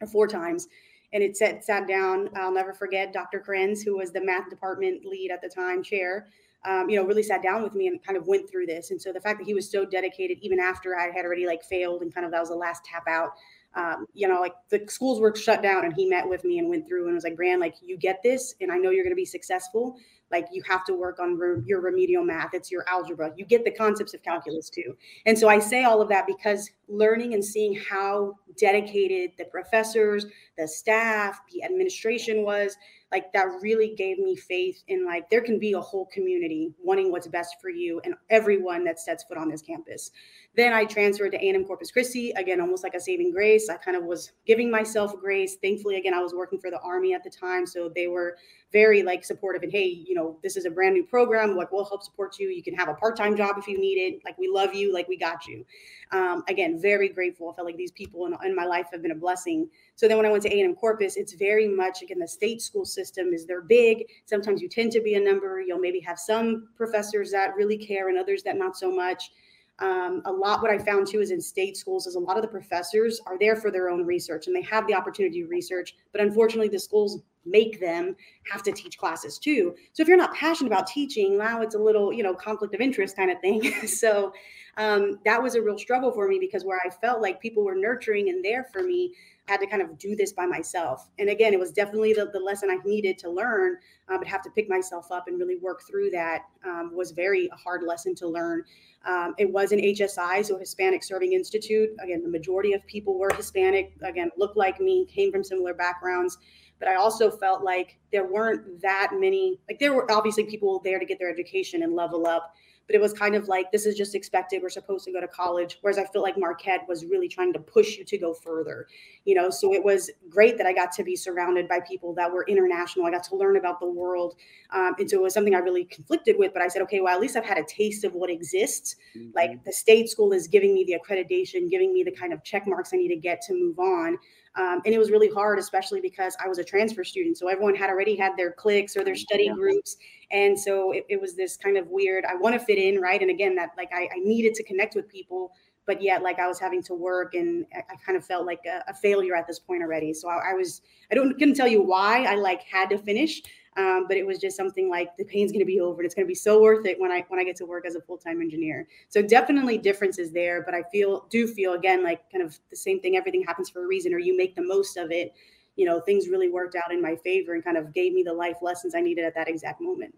or 0.00 0.06
four 0.06 0.26
times. 0.26 0.68
And 1.12 1.22
it 1.22 1.36
sat, 1.36 1.64
sat 1.64 1.88
down, 1.88 2.28
I'll 2.36 2.52
never 2.52 2.74
forget 2.74 3.12
Dr. 3.12 3.42
Krenz, 3.46 3.82
who 3.84 3.96
was 3.96 4.12
the 4.12 4.24
math 4.24 4.50
department 4.50 5.04
lead 5.04 5.30
at 5.30 5.40
the 5.40 5.48
time, 5.48 5.82
chair, 5.82 6.28
um, 6.64 6.90
you 6.90 6.96
know, 6.96 7.04
really 7.04 7.22
sat 7.22 7.42
down 7.42 7.62
with 7.62 7.74
me 7.74 7.86
and 7.86 8.02
kind 8.04 8.16
of 8.16 8.26
went 8.26 8.50
through 8.50 8.66
this. 8.66 8.90
And 8.90 9.00
so 9.00 9.12
the 9.12 9.20
fact 9.20 9.38
that 9.38 9.46
he 9.46 9.54
was 9.54 9.70
so 9.70 9.84
dedicated, 9.84 10.38
even 10.42 10.58
after 10.58 10.96
I 10.96 11.10
had 11.10 11.24
already 11.24 11.46
like 11.46 11.62
failed 11.62 12.02
and 12.02 12.12
kind 12.12 12.26
of 12.26 12.32
that 12.32 12.40
was 12.40 12.50
the 12.50 12.56
last 12.56 12.84
tap 12.84 13.04
out, 13.08 13.30
um, 13.74 14.06
you 14.14 14.26
know, 14.26 14.40
like 14.40 14.54
the 14.70 14.82
schools 14.88 15.20
were 15.20 15.34
shut 15.34 15.62
down 15.62 15.84
and 15.84 15.94
he 15.94 16.06
met 16.06 16.28
with 16.28 16.42
me 16.44 16.58
and 16.58 16.68
went 16.68 16.88
through 16.88 17.06
and 17.06 17.14
was 17.14 17.24
like, 17.24 17.36
Brand, 17.36 17.60
like 17.60 17.74
you 17.84 17.96
get 17.96 18.20
this, 18.22 18.54
and 18.60 18.72
I 18.72 18.76
know 18.76 18.90
you're 18.90 19.04
going 19.04 19.12
to 19.12 19.16
be 19.16 19.24
successful. 19.24 19.96
Like 20.30 20.46
you 20.52 20.62
have 20.68 20.84
to 20.86 20.94
work 20.94 21.20
on 21.20 21.38
re- 21.38 21.62
your 21.64 21.80
remedial 21.80 22.24
math. 22.24 22.54
It's 22.54 22.70
your 22.70 22.84
algebra. 22.88 23.32
You 23.36 23.44
get 23.44 23.64
the 23.64 23.70
concepts 23.70 24.14
of 24.14 24.22
calculus 24.22 24.68
too. 24.68 24.96
And 25.26 25.38
so 25.38 25.48
I 25.48 25.58
say 25.58 25.84
all 25.84 26.02
of 26.02 26.08
that 26.08 26.26
because 26.26 26.70
learning 26.88 27.34
and 27.34 27.44
seeing 27.44 27.74
how 27.74 28.34
dedicated 28.58 29.32
the 29.38 29.44
professors, 29.44 30.26
the 30.58 30.68
staff, 30.68 31.40
the 31.52 31.62
administration 31.62 32.44
was, 32.44 32.76
like 33.10 33.32
that 33.32 33.46
really 33.62 33.94
gave 33.96 34.18
me 34.18 34.36
faith 34.36 34.82
in 34.88 35.04
like 35.06 35.30
there 35.30 35.40
can 35.40 35.58
be 35.58 35.72
a 35.72 35.80
whole 35.80 36.06
community 36.06 36.74
wanting 36.82 37.10
what's 37.10 37.26
best 37.26 37.56
for 37.60 37.70
you 37.70 38.00
and 38.04 38.14
everyone 38.28 38.84
that 38.84 39.00
sets 39.00 39.24
foot 39.24 39.38
on 39.38 39.48
this 39.48 39.62
campus. 39.62 40.10
Then 40.54 40.72
I 40.72 40.84
transferred 40.84 41.30
to 41.32 41.38
A&M 41.38 41.64
Corpus 41.64 41.90
Christi, 41.90 42.32
again, 42.32 42.60
almost 42.60 42.82
like 42.82 42.94
a 42.94 43.00
saving 43.00 43.30
grace. 43.30 43.70
I 43.70 43.76
kind 43.76 43.96
of 43.96 44.04
was 44.04 44.32
giving 44.46 44.70
myself 44.70 45.14
grace. 45.20 45.56
Thankfully, 45.62 45.96
again, 45.96 46.14
I 46.14 46.20
was 46.20 46.34
working 46.34 46.58
for 46.58 46.70
the 46.70 46.80
Army 46.80 47.14
at 47.14 47.22
the 47.22 47.30
time. 47.30 47.64
So 47.64 47.90
they 47.94 48.08
were 48.08 48.36
very 48.72 49.02
like 49.02 49.24
supportive 49.24 49.62
and 49.62 49.72
hey, 49.72 49.86
you 49.86 50.14
know, 50.14 50.38
this 50.42 50.56
is 50.56 50.66
a 50.66 50.70
brand 50.70 50.94
new 50.94 51.04
program. 51.04 51.56
Like 51.56 51.72
we'll 51.72 51.84
help 51.84 52.02
support 52.02 52.38
you. 52.38 52.48
You 52.48 52.62
can 52.62 52.74
have 52.74 52.88
a 52.88 52.94
part-time 52.94 53.36
job 53.36 53.56
if 53.56 53.66
you 53.66 53.78
need 53.78 53.96
it. 53.96 54.20
Like 54.24 54.36
we 54.36 54.48
love 54.52 54.74
you. 54.74 54.92
Like 54.92 55.08
we 55.08 55.16
got 55.16 55.46
you. 55.46 55.64
Um, 56.10 56.42
again, 56.48 56.80
very 56.80 57.08
grateful. 57.08 57.50
I 57.50 57.54
felt 57.54 57.66
like 57.66 57.76
these 57.76 57.92
people 57.92 58.26
in, 58.26 58.34
in 58.44 58.54
my 58.54 58.64
life 58.64 58.88
have 58.92 59.00
been 59.00 59.12
a 59.12 59.16
blessing. 59.16 59.68
So 59.98 60.06
then 60.06 60.16
when 60.16 60.26
I 60.26 60.30
went 60.30 60.44
to 60.44 60.56
A&M 60.56 60.76
Corpus, 60.76 61.16
it's 61.16 61.32
very 61.32 61.66
much, 61.66 62.02
again, 62.02 62.20
the 62.20 62.28
state 62.28 62.62
school 62.62 62.84
system 62.84 63.32
is 63.34 63.46
they're 63.46 63.62
big. 63.62 64.04
Sometimes 64.26 64.62
you 64.62 64.68
tend 64.68 64.92
to 64.92 65.00
be 65.00 65.14
a 65.14 65.20
number. 65.20 65.60
You'll 65.60 65.80
maybe 65.80 65.98
have 65.98 66.20
some 66.20 66.68
professors 66.76 67.32
that 67.32 67.56
really 67.56 67.76
care 67.76 68.08
and 68.08 68.16
others 68.16 68.44
that 68.44 68.56
not 68.56 68.76
so 68.76 68.94
much. 68.94 69.32
Um, 69.80 70.22
a 70.24 70.30
lot 70.30 70.62
what 70.62 70.70
I 70.70 70.78
found 70.78 71.08
too 71.08 71.20
is 71.20 71.32
in 71.32 71.40
state 71.40 71.76
schools 71.76 72.06
is 72.06 72.14
a 72.14 72.20
lot 72.20 72.36
of 72.36 72.42
the 72.42 72.48
professors 72.48 73.20
are 73.26 73.36
there 73.40 73.56
for 73.56 73.72
their 73.72 73.88
own 73.90 74.04
research 74.04 74.46
and 74.46 74.54
they 74.54 74.62
have 74.62 74.86
the 74.86 74.94
opportunity 74.94 75.42
to 75.42 75.48
research, 75.48 75.96
but 76.12 76.20
unfortunately 76.20 76.68
the 76.68 76.78
schools 76.78 77.20
make 77.44 77.80
them 77.80 78.14
have 78.50 78.62
to 78.64 78.72
teach 78.72 78.98
classes 78.98 79.38
too. 79.38 79.74
So 79.92 80.02
if 80.02 80.08
you're 80.08 80.16
not 80.16 80.34
passionate 80.34 80.68
about 80.68 80.86
teaching, 80.86 81.38
now 81.38 81.62
it's 81.62 81.74
a 81.74 81.78
little, 81.78 82.12
you 82.12 82.22
know, 82.22 82.34
conflict 82.34 82.74
of 82.74 82.80
interest 82.80 83.16
kind 83.16 83.30
of 83.30 83.40
thing. 83.40 83.72
so 83.86 84.32
um, 84.76 85.18
that 85.24 85.42
was 85.42 85.54
a 85.54 85.62
real 85.62 85.78
struggle 85.78 86.12
for 86.12 86.28
me 86.28 86.38
because 86.40 86.64
where 86.64 86.80
I 86.84 86.90
felt 86.90 87.20
like 87.20 87.40
people 87.40 87.64
were 87.64 87.74
nurturing 87.74 88.28
and 88.28 88.44
there 88.44 88.68
for 88.72 88.82
me, 88.82 89.14
had 89.48 89.60
to 89.60 89.66
kind 89.66 89.80
of 89.80 89.98
do 89.98 90.14
this 90.14 90.32
by 90.32 90.44
myself. 90.44 91.08
And 91.18 91.30
again, 91.30 91.54
it 91.54 91.58
was 91.58 91.72
definitely 91.72 92.12
the, 92.12 92.28
the 92.32 92.38
lesson 92.38 92.68
I 92.70 92.76
needed 92.84 93.16
to 93.18 93.30
learn, 93.30 93.78
uh, 94.08 94.18
but 94.18 94.26
have 94.26 94.42
to 94.42 94.50
pick 94.50 94.68
myself 94.68 95.10
up 95.10 95.26
and 95.26 95.38
really 95.38 95.56
work 95.56 95.80
through 95.88 96.10
that 96.10 96.42
um, 96.66 96.94
was 96.94 97.12
very 97.12 97.48
a 97.50 97.56
hard 97.56 97.82
lesson 97.82 98.14
to 98.16 98.28
learn. 98.28 98.62
Um, 99.06 99.34
it 99.38 99.50
was 99.50 99.72
an 99.72 99.78
HSI, 99.78 100.44
so 100.44 100.58
Hispanic 100.58 101.02
Serving 101.02 101.32
Institute. 101.32 101.88
Again, 102.02 102.22
the 102.22 102.28
majority 102.28 102.74
of 102.74 102.86
people 102.86 103.18
were 103.18 103.30
Hispanic, 103.34 103.94
again, 104.02 104.30
looked 104.36 104.58
like 104.58 104.80
me, 104.80 105.06
came 105.06 105.32
from 105.32 105.42
similar 105.42 105.72
backgrounds. 105.72 106.36
But 106.78 106.88
I 106.88 106.96
also 106.96 107.30
felt 107.30 107.64
like 107.64 107.98
there 108.12 108.30
weren't 108.30 108.82
that 108.82 109.12
many, 109.14 109.58
like, 109.68 109.78
there 109.78 109.94
were 109.94 110.10
obviously 110.12 110.44
people 110.44 110.80
there 110.84 110.98
to 110.98 111.06
get 111.06 111.18
their 111.18 111.30
education 111.30 111.82
and 111.82 111.94
level 111.94 112.26
up 112.26 112.54
but 112.88 112.96
it 112.96 113.00
was 113.00 113.12
kind 113.12 113.36
of 113.36 113.46
like 113.46 113.70
this 113.70 113.86
is 113.86 113.94
just 113.94 114.14
expected 114.14 114.60
we're 114.62 114.68
supposed 114.68 115.04
to 115.04 115.12
go 115.12 115.20
to 115.20 115.28
college 115.28 115.78
whereas 115.82 115.98
i 115.98 116.04
feel 116.06 116.22
like 116.22 116.36
marquette 116.36 116.80
was 116.88 117.04
really 117.04 117.28
trying 117.28 117.52
to 117.52 117.60
push 117.60 117.96
you 117.96 118.04
to 118.04 118.18
go 118.18 118.34
further 118.34 118.86
you 119.24 119.34
know 119.34 119.50
so 119.50 119.72
it 119.72 119.84
was 119.84 120.10
great 120.28 120.56
that 120.58 120.66
i 120.66 120.72
got 120.72 120.90
to 120.90 121.04
be 121.04 121.14
surrounded 121.14 121.68
by 121.68 121.78
people 121.86 122.12
that 122.14 122.32
were 122.32 122.44
international 122.48 123.06
i 123.06 123.10
got 123.10 123.22
to 123.22 123.36
learn 123.36 123.56
about 123.56 123.78
the 123.78 123.88
world 123.88 124.34
um, 124.74 124.94
and 124.98 125.08
so 125.08 125.18
it 125.18 125.22
was 125.22 125.34
something 125.34 125.54
i 125.54 125.58
really 125.58 125.84
conflicted 125.84 126.36
with 126.38 126.52
but 126.52 126.62
i 126.62 126.68
said 126.68 126.82
okay 126.82 127.00
well 127.00 127.14
at 127.14 127.20
least 127.20 127.36
i've 127.36 127.44
had 127.44 127.58
a 127.58 127.64
taste 127.64 128.04
of 128.04 128.14
what 128.14 128.30
exists 128.30 128.96
mm-hmm. 129.16 129.30
like 129.34 129.62
the 129.64 129.72
state 129.72 130.08
school 130.08 130.32
is 130.32 130.48
giving 130.48 130.74
me 130.74 130.84
the 130.84 130.96
accreditation 130.98 131.70
giving 131.70 131.92
me 131.92 132.02
the 132.02 132.12
kind 132.12 132.32
of 132.32 132.42
check 132.42 132.66
marks 132.66 132.92
i 132.92 132.96
need 132.96 133.08
to 133.08 133.16
get 133.16 133.40
to 133.42 133.54
move 133.54 133.78
on 133.78 134.18
um, 134.58 134.80
and 134.84 134.92
it 134.94 134.98
was 134.98 135.10
really 135.10 135.30
hard, 135.30 135.58
especially 135.58 136.00
because 136.00 136.36
I 136.44 136.48
was 136.48 136.58
a 136.58 136.64
transfer 136.64 137.04
student. 137.04 137.38
So 137.38 137.48
everyone 137.48 137.76
had 137.76 137.90
already 137.90 138.16
had 138.16 138.32
their 138.36 138.50
cliques 138.50 138.96
or 138.96 139.04
their 139.04 139.14
study 139.14 139.44
yeah. 139.44 139.52
groups. 139.52 139.96
And 140.30 140.58
so 140.58 140.92
it, 140.92 141.06
it, 141.08 141.20
was 141.20 141.36
this 141.36 141.56
kind 141.56 141.76
of 141.76 141.86
weird, 141.88 142.24
I 142.24 142.34
want 142.34 142.58
to 142.58 142.64
fit 142.64 142.78
in, 142.78 143.00
right? 143.00 143.20
And 143.20 143.30
again, 143.30 143.54
that 143.54 143.70
like 143.76 143.90
I, 143.92 144.08
I, 144.14 144.18
needed 144.18 144.54
to 144.54 144.62
connect 144.62 144.94
with 144.94 145.08
people, 145.08 145.52
but 145.86 146.02
yet 146.02 146.22
like 146.22 146.38
I 146.38 146.46
was 146.46 146.60
having 146.60 146.82
to 146.84 146.94
work 146.94 147.34
and 147.34 147.64
I, 147.74 147.94
kind 148.04 148.16
of 148.16 148.24
felt 148.24 148.44
like 148.44 148.60
a, 148.66 148.90
a, 148.90 148.94
failure 148.94 149.34
at 149.34 149.46
this 149.46 149.58
point 149.58 149.82
already. 149.82 150.12
So 150.12 150.28
I, 150.28 150.50
I 150.50 150.52
was, 150.52 150.82
I 151.10 151.14
don't, 151.14 151.32
couldn't 151.38 151.54
tell 151.54 151.66
you 151.66 151.82
why 151.82 152.24
I 152.24 152.34
like 152.34 152.62
had 152.62 152.90
to 152.90 152.98
finish. 152.98 153.40
Um, 153.78 154.06
but 154.08 154.16
it 154.16 154.26
was 154.26 154.38
just 154.38 154.56
something 154.56 154.90
like 154.90 155.16
the 155.16 155.24
pain's 155.24 155.52
going 155.52 155.60
to 155.60 155.66
be 155.66 155.78
over 155.78 156.00
and 156.00 156.06
it's 156.06 156.14
going 156.14 156.26
to 156.26 156.28
be 156.28 156.34
so 156.34 156.60
worth 156.60 156.84
it 156.84 156.98
when 156.98 157.12
I 157.12 157.24
when 157.28 157.38
I 157.38 157.44
get 157.44 157.54
to 157.56 157.64
work 157.64 157.86
as 157.86 157.94
a 157.94 158.00
full 158.00 158.18
time 158.18 158.40
engineer. 158.40 158.88
So 159.08 159.22
definitely 159.22 159.78
differences 159.78 160.32
there, 160.32 160.64
but 160.64 160.74
I 160.74 160.82
feel 160.90 161.26
do 161.30 161.46
feel 161.46 161.74
again 161.74 162.02
like 162.02 162.28
kind 162.32 162.42
of 162.42 162.58
the 162.70 162.76
same 162.76 162.98
thing. 162.98 163.16
Everything 163.16 163.44
happens 163.44 163.70
for 163.70 163.84
a 163.84 163.86
reason, 163.86 164.12
or 164.12 164.18
you 164.18 164.36
make 164.36 164.56
the 164.56 164.62
most 164.62 164.96
of 164.96 165.12
it. 165.12 165.32
You 165.78 165.86
know, 165.86 166.00
things 166.00 166.28
really 166.28 166.50
worked 166.50 166.74
out 166.74 166.92
in 166.92 167.00
my 167.00 167.16
favor 167.16 167.54
and 167.54 167.64
kind 167.64 167.78
of 167.78 167.94
gave 167.94 168.12
me 168.12 168.22
the 168.22 168.32
life 168.32 168.56
lessons 168.60 168.94
I 168.94 169.00
needed 169.00 169.24
at 169.24 169.34
that 169.36 169.48
exact 169.48 169.80
moment. 169.80 170.14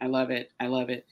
I 0.00 0.06
love 0.06 0.30
it. 0.30 0.50
I 0.58 0.66
love 0.66 0.90
it. 0.90 1.06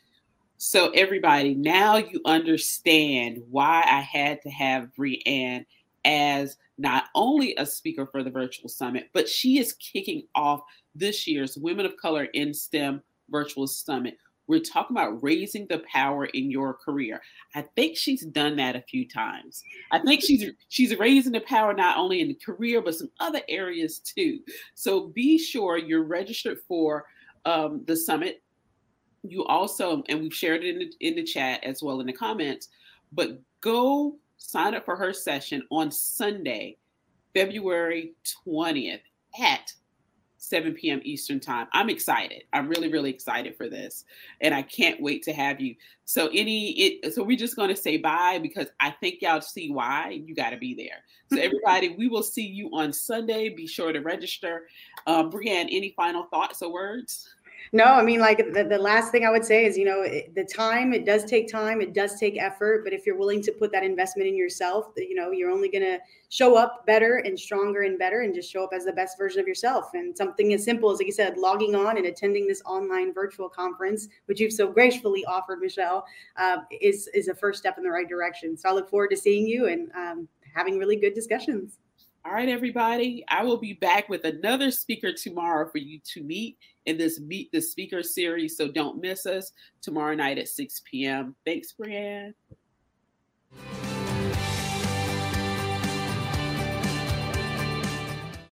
So 0.57 0.91
everybody, 0.91 1.55
now 1.55 1.99
you 1.99 2.21
understand 2.25 3.43
why 3.51 3.83
I 3.85 4.01
had 4.01 4.41
to 4.43 4.51
have 4.51 4.89
Brianne 4.99 5.67
as 6.05 6.57
not 6.79 7.05
only 7.15 7.55
a 7.57 7.67
speaker 7.67 8.07
for 8.07 8.23
the 8.23 8.31
virtual 8.31 8.69
summit, 8.69 9.11
but 9.13 9.29
she 9.29 9.59
is 9.59 9.75
kicking 9.75 10.23
off 10.35 10.63
this 10.95 11.27
year's 11.27 11.59
Women 11.59 11.85
of 11.85 11.97
Color 11.99 12.25
in 12.33 12.55
STEM 12.55 13.03
Virtual 13.29 13.67
Summit. 13.67 14.17
We're 14.49 14.61
talking 14.61 14.97
about 14.97 15.23
raising 15.23 15.67
the 15.67 15.83
power 15.93 16.27
in 16.27 16.51
your 16.51 16.75
career. 16.75 17.21
I 17.55 17.63
think 17.75 17.97
she's 17.97 18.25
done 18.25 18.57
that 18.57 18.77
a 18.77 18.83
few 18.83 19.09
times. 19.09 19.63
I 19.91 19.99
think 19.99 20.23
she's 20.23 20.51
she's 20.69 20.97
raising 20.97 21.33
the 21.33 21.41
power 21.41 21.75
not 21.75 21.99
only 21.99 22.21
in 22.21 22.29
the 22.29 22.35
career 22.35 22.81
but 22.81 22.95
some 22.95 23.11
other 23.21 23.41
areas 23.49 23.99
too. 23.99 24.41
So 24.75 25.09
be 25.09 25.39
sure 25.39 25.79
you're 25.79 26.05
registered 26.05 26.59
for 26.69 27.07
um, 27.45 27.83
the 27.87 27.97
summit 27.97 28.43
you 29.23 29.45
also, 29.45 30.03
and 30.09 30.21
we've 30.21 30.35
shared 30.35 30.65
it 30.65 30.75
in 30.75 30.79
the, 30.79 30.93
in 31.01 31.17
the 31.17 31.25
chat 31.25 31.63
as 31.65 31.83
well 31.83 32.01
in 32.01 32.07
the 32.07 32.13
comments, 32.13 32.69
but 33.13 33.41
go 33.61 34.17
sign 34.39 34.75
up 34.75 34.85
for 34.85 34.97
her 34.97 35.13
session 35.13 35.63
on 35.71 35.91
Sunday, 35.91 36.77
February 37.35 38.13
20th 38.47 39.01
at 39.41 39.73
7 40.39 40.75
p.m. 40.75 41.01
Eastern 41.05 41.41
time. 41.41 41.67
I'm 41.73 41.89
excited. 41.89 42.45
I'm 42.53 42.69
really, 42.69 42.89
really 42.89 43.11
excited 43.11 43.57
for 43.57 43.69
this. 43.69 44.05
And 44.41 44.55
I 44.55 44.63
can't 44.63 45.01
wait 45.01 45.23
to 45.25 45.33
have 45.33 45.61
you. 45.61 45.75
So 46.05 46.29
any 46.29 46.71
it 46.73 47.15
so 47.15 47.23
we're 47.23 47.37
just 47.37 47.57
gonna 47.57 47.77
say 47.77 47.97
bye 47.97 48.39
because 48.41 48.69
I 48.81 48.91
think 48.91 49.23
y'all 49.23 49.41
see 49.41 49.71
why 49.71 50.21
you 50.25 50.35
gotta 50.35 50.57
be 50.57 50.75
there. 50.75 51.03
So 51.33 51.41
everybody, 51.43 51.97
we 51.97 52.09
will 52.09 52.23
see 52.23 52.47
you 52.47 52.71
on 52.73 52.93
Sunday. 52.93 53.49
Be 53.49 53.67
sure 53.67 53.93
to 53.93 54.01
register. 54.01 54.69
Um, 55.07 55.31
Brianne, 55.31 55.69
any 55.71 55.95
final 55.97 56.25
thoughts 56.25 56.63
or 56.63 56.73
words? 56.73 57.29
No, 57.73 57.85
I 57.85 58.03
mean, 58.03 58.21
like 58.21 58.39
the, 58.39 58.65
the 58.65 58.79
last 58.79 59.11
thing 59.11 59.25
I 59.25 59.31
would 59.31 59.45
say 59.45 59.65
is, 59.65 59.77
you 59.77 59.85
know, 59.85 60.03
it, 60.03 60.35
the 60.35 60.45
time, 60.45 60.93
it 60.93 61.05
does 61.05 61.25
take 61.25 61.51
time, 61.51 61.81
it 61.81 61.93
does 61.93 62.19
take 62.19 62.41
effort. 62.41 62.85
But 62.85 62.93
if 62.93 63.05
you're 63.05 63.17
willing 63.17 63.43
to 63.43 63.53
put 63.53 63.73
that 63.73 63.83
investment 63.83 64.29
in 64.29 64.37
yourself, 64.37 64.93
you 64.97 65.15
know, 65.15 65.31
you're 65.31 65.51
only 65.51 65.69
going 65.69 65.85
to 65.85 65.99
show 66.29 66.57
up 66.57 66.87
better 66.87 67.17
and 67.25 67.39
stronger 67.39 67.83
and 67.83 67.99
better 67.99 68.21
and 68.21 68.35
just 68.35 68.51
show 68.51 68.65
up 68.65 68.71
as 68.73 68.85
the 68.85 68.93
best 68.93 69.19
version 69.19 69.41
of 69.41 69.49
yourself. 69.49 69.91
And 69.95 70.17
something 70.17 70.53
as 70.53 70.65
simple 70.65 70.91
as, 70.91 70.99
like 70.99 71.07
you 71.07 71.13
said, 71.13 71.39
logging 71.39 71.75
on 71.75 71.97
and 71.97 72.07
attending 72.07 72.47
this 72.47 72.63
online 72.65 73.13
virtual 73.13 73.49
conference, 73.49 74.09
which 74.27 74.41
you've 74.41 74.53
so 74.53 74.69
gracefully 74.69 75.25
offered, 75.27 75.61
Michelle, 75.61 76.05
uh, 76.37 76.59
is, 76.81 77.09
is 77.15 77.29
a 77.29 77.35
first 77.35 77.59
step 77.59 77.79
in 77.79 77.85
the 77.85 77.91
right 77.91 78.09
direction. 78.09 78.57
So 78.57 78.69
I 78.69 78.73
look 78.73 78.89
forward 78.89 79.11
to 79.11 79.17
seeing 79.17 79.47
you 79.47 79.67
and 79.67 79.91
um, 79.97 80.29
having 80.55 80.79
really 80.79 80.97
good 80.97 81.15
discussions. 81.15 81.79
All 82.25 82.33
right, 82.33 82.49
everybody. 82.49 83.25
I 83.29 83.45
will 83.45 83.57
be 83.57 83.75
back 83.75 84.09
with 84.09 84.25
another 84.25 84.73
speaker 84.73 85.13
tomorrow 85.13 85.69
for 85.71 85.79
you 85.79 86.01
to 86.13 86.25
meet 86.25 86.59
in 86.87 86.97
this 86.97 87.21
Meet 87.21 87.53
the 87.53 87.61
Speaker 87.61 88.03
series. 88.03 88.57
So 88.57 88.69
don't 88.69 89.01
miss 89.01 89.27
us 89.27 89.53
tomorrow 89.83 90.15
night 90.15 90.39
at 90.39 90.49
6 90.49 90.83
p.m. 90.91 91.35
Thanks, 91.45 91.75
Brianne. 91.79 92.33